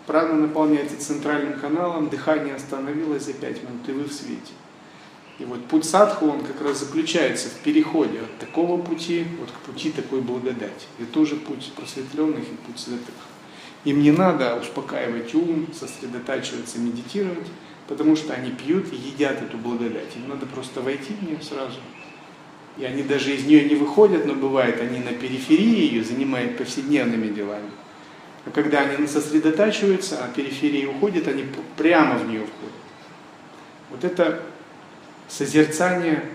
прана 0.06 0.34
наполняется 0.34 1.00
центральным 1.00 1.60
каналом, 1.60 2.10
дыхание 2.10 2.56
остановилось 2.56 3.24
за 3.24 3.34
5 3.34 3.64
минут, 3.64 3.88
и 3.88 3.92
вы 3.94 4.04
в 4.04 4.14
свете. 4.14 4.52
И 5.40 5.46
вот 5.46 5.66
путь 5.66 5.86
садху, 5.86 6.28
он 6.28 6.42
как 6.42 6.62
раз 6.62 6.80
заключается 6.80 7.50
в 7.50 7.56
переходе 7.64 8.20
от 8.20 8.38
такого 8.40 8.82
пути 8.82 9.26
вот 9.40 9.50
к 9.52 9.70
пути 9.70 9.92
такой 9.92 10.22
благодати. 10.22 10.88
Это 10.98 11.12
тоже 11.12 11.36
путь 11.36 11.74
просветленных 11.76 12.44
и 12.44 12.56
путь 12.66 12.80
святых. 12.80 13.16
Им 13.86 14.02
не 14.02 14.12
надо 14.12 14.56
успокаивать 14.56 15.34
ум, 15.36 15.68
сосредотачиваться, 15.74 16.80
медитировать, 16.80 17.48
потому 17.88 18.16
что 18.16 18.34
они 18.34 18.52
пьют 18.52 18.92
и 18.92 18.96
едят 18.96 19.42
эту 19.42 19.58
благодать. 19.58 20.16
Им 20.16 20.28
надо 20.28 20.48
просто 20.48 20.82
войти 20.82 21.14
в 21.14 21.24
нее 21.24 21.40
сразу. 21.42 21.80
И 22.78 22.84
они 22.84 23.04
даже 23.04 23.34
из 23.34 23.46
нее 23.46 23.64
не 23.70 23.76
выходят, 23.76 24.26
но 24.26 24.34
бывает, 24.34 24.82
они 24.82 25.00
на 25.00 25.14
периферии 25.14 25.88
ее 25.88 26.04
занимают 26.04 26.58
повседневными 26.58 27.28
делами. 27.28 27.70
А 28.46 28.50
когда 28.50 28.82
они 28.82 29.08
сосредотачиваются, 29.08 30.24
а 30.24 30.28
периферии 30.28 30.86
уходят, 30.86 31.28
они 31.28 31.46
прямо 31.78 32.18
в 32.18 32.28
нее 32.28 32.42
входят. 32.42 32.76
Вот 33.92 34.04
это 34.04 34.42
созерцание 35.30 36.30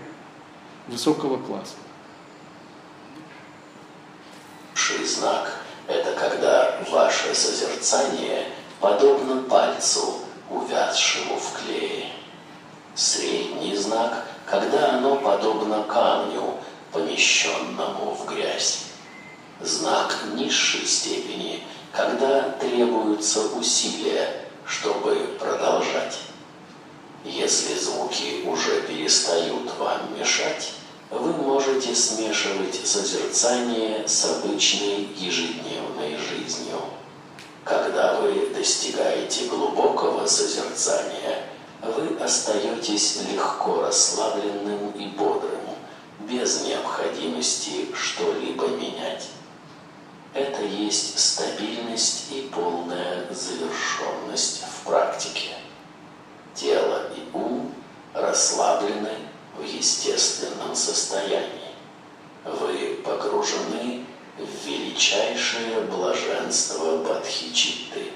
высокого 0.87 1.37
класса. 1.37 1.75
знак 5.05 5.60
это 5.91 6.13
когда 6.13 6.77
ваше 6.89 7.35
созерцание 7.35 8.47
подобно 8.79 9.43
пальцу, 9.43 10.19
увязшему 10.49 11.37
в 11.37 11.59
клее. 11.59 12.05
Средний 12.95 13.75
знак, 13.75 14.25
когда 14.45 14.93
оно 14.93 15.17
подобно 15.17 15.83
камню, 15.83 16.55
помещенному 16.91 18.15
в 18.15 18.25
грязь. 18.25 18.85
Знак 19.59 20.15
низшей 20.33 20.85
степени, 20.85 21.63
когда 21.91 22.43
требуются 22.59 23.41
усилия, 23.55 24.45
чтобы 24.65 25.37
продолжать. 25.39 26.19
Если 27.23 27.75
звуки 27.75 28.43
уже 28.45 28.81
перестают 28.83 29.77
вам 29.77 30.17
мешать, 30.17 30.71
вы 31.11 31.33
можете 31.33 31.93
смешивать 31.93 32.87
созерцание 32.87 34.07
с 34.07 34.25
обычной 34.25 35.09
ежедневной 35.17 36.17
жизнью. 36.17 36.79
Когда 37.65 38.21
вы 38.21 38.49
достигаете 38.55 39.47
глубокого 39.47 40.25
созерцания, 40.25 41.43
вы 41.81 42.17
остаетесь 42.17 43.19
легко 43.31 43.81
расслабленным 43.81 44.91
и 44.91 45.07
бодрым, 45.07 45.59
без 46.21 46.61
необходимости 46.65 47.87
что-либо 47.93 48.67
менять. 48.67 49.27
Это 50.33 50.63
есть 50.63 51.19
стабильность 51.19 52.31
и 52.31 52.49
полная 52.53 53.27
завершенность 53.31 54.63
в 54.63 54.87
практике. 54.87 55.49
Тело 56.55 57.09
и 57.17 57.35
ум 57.35 57.73
расслаблены 58.13 59.09
естественном 59.63 60.75
состоянии. 60.75 61.71
Вы 62.43 63.01
погружены 63.03 64.05
в 64.37 64.67
величайшее 64.67 65.81
блаженство 65.81 66.97
Бадхичитты. 66.97 68.11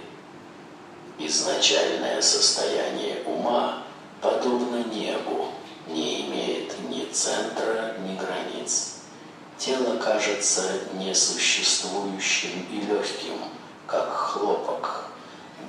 Изначальное 1.19 2.21
состояние 2.21 3.23
ума, 3.25 3.83
подобно 4.21 4.83
небу, 4.83 5.49
не 5.87 6.21
имеет 6.27 6.73
ни 6.89 7.05
центра, 7.11 7.95
ни 7.99 8.17
границ. 8.17 8.95
Тело 9.57 9.97
кажется 9.97 10.63
несуществующим 10.93 12.65
и 12.71 12.81
легким, 12.81 13.39
как 13.87 14.11
хлопок. 14.11 15.05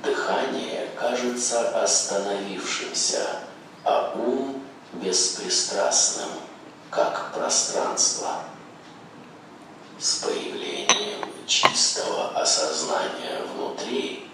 Дыхание 0.03 0.89
кажется 0.95 1.81
остановившимся, 1.81 3.39
а 3.83 4.13
ум 4.15 4.63
беспристрастным, 4.93 6.29
как 6.89 7.33
пространство. 7.33 8.43
С 9.99 10.17
появлением 10.17 11.25
чистого 11.47 12.29
осознания 12.39 13.41
внутри, 13.53 14.29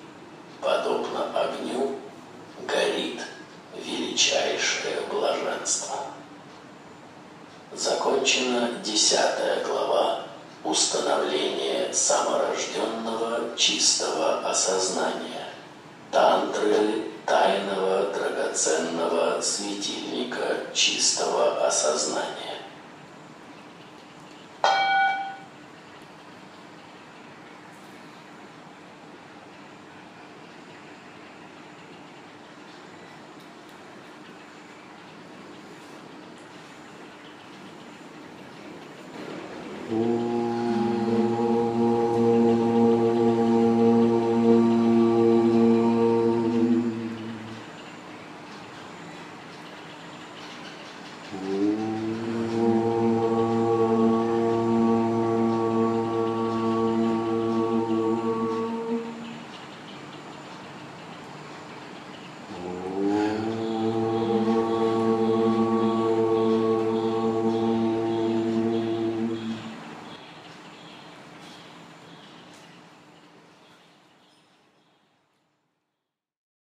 подобно 0.62 1.26
огню, 1.34 2.00
горит 2.68 3.22
величайшее 3.76 5.02
блаженство. 5.10 5.96
Закончена 7.72 8.74
десятая 8.84 9.64
глава 9.64 10.24
установление 10.64 11.94
саморожденного 11.94 13.58
чистого 13.58 14.48
осознания, 14.50 15.50
тантры 16.12 17.13
тайного 17.26 18.12
драгоценного 18.14 19.42
светильника 19.42 20.58
чистого 20.74 21.66
осознания. 21.66 22.53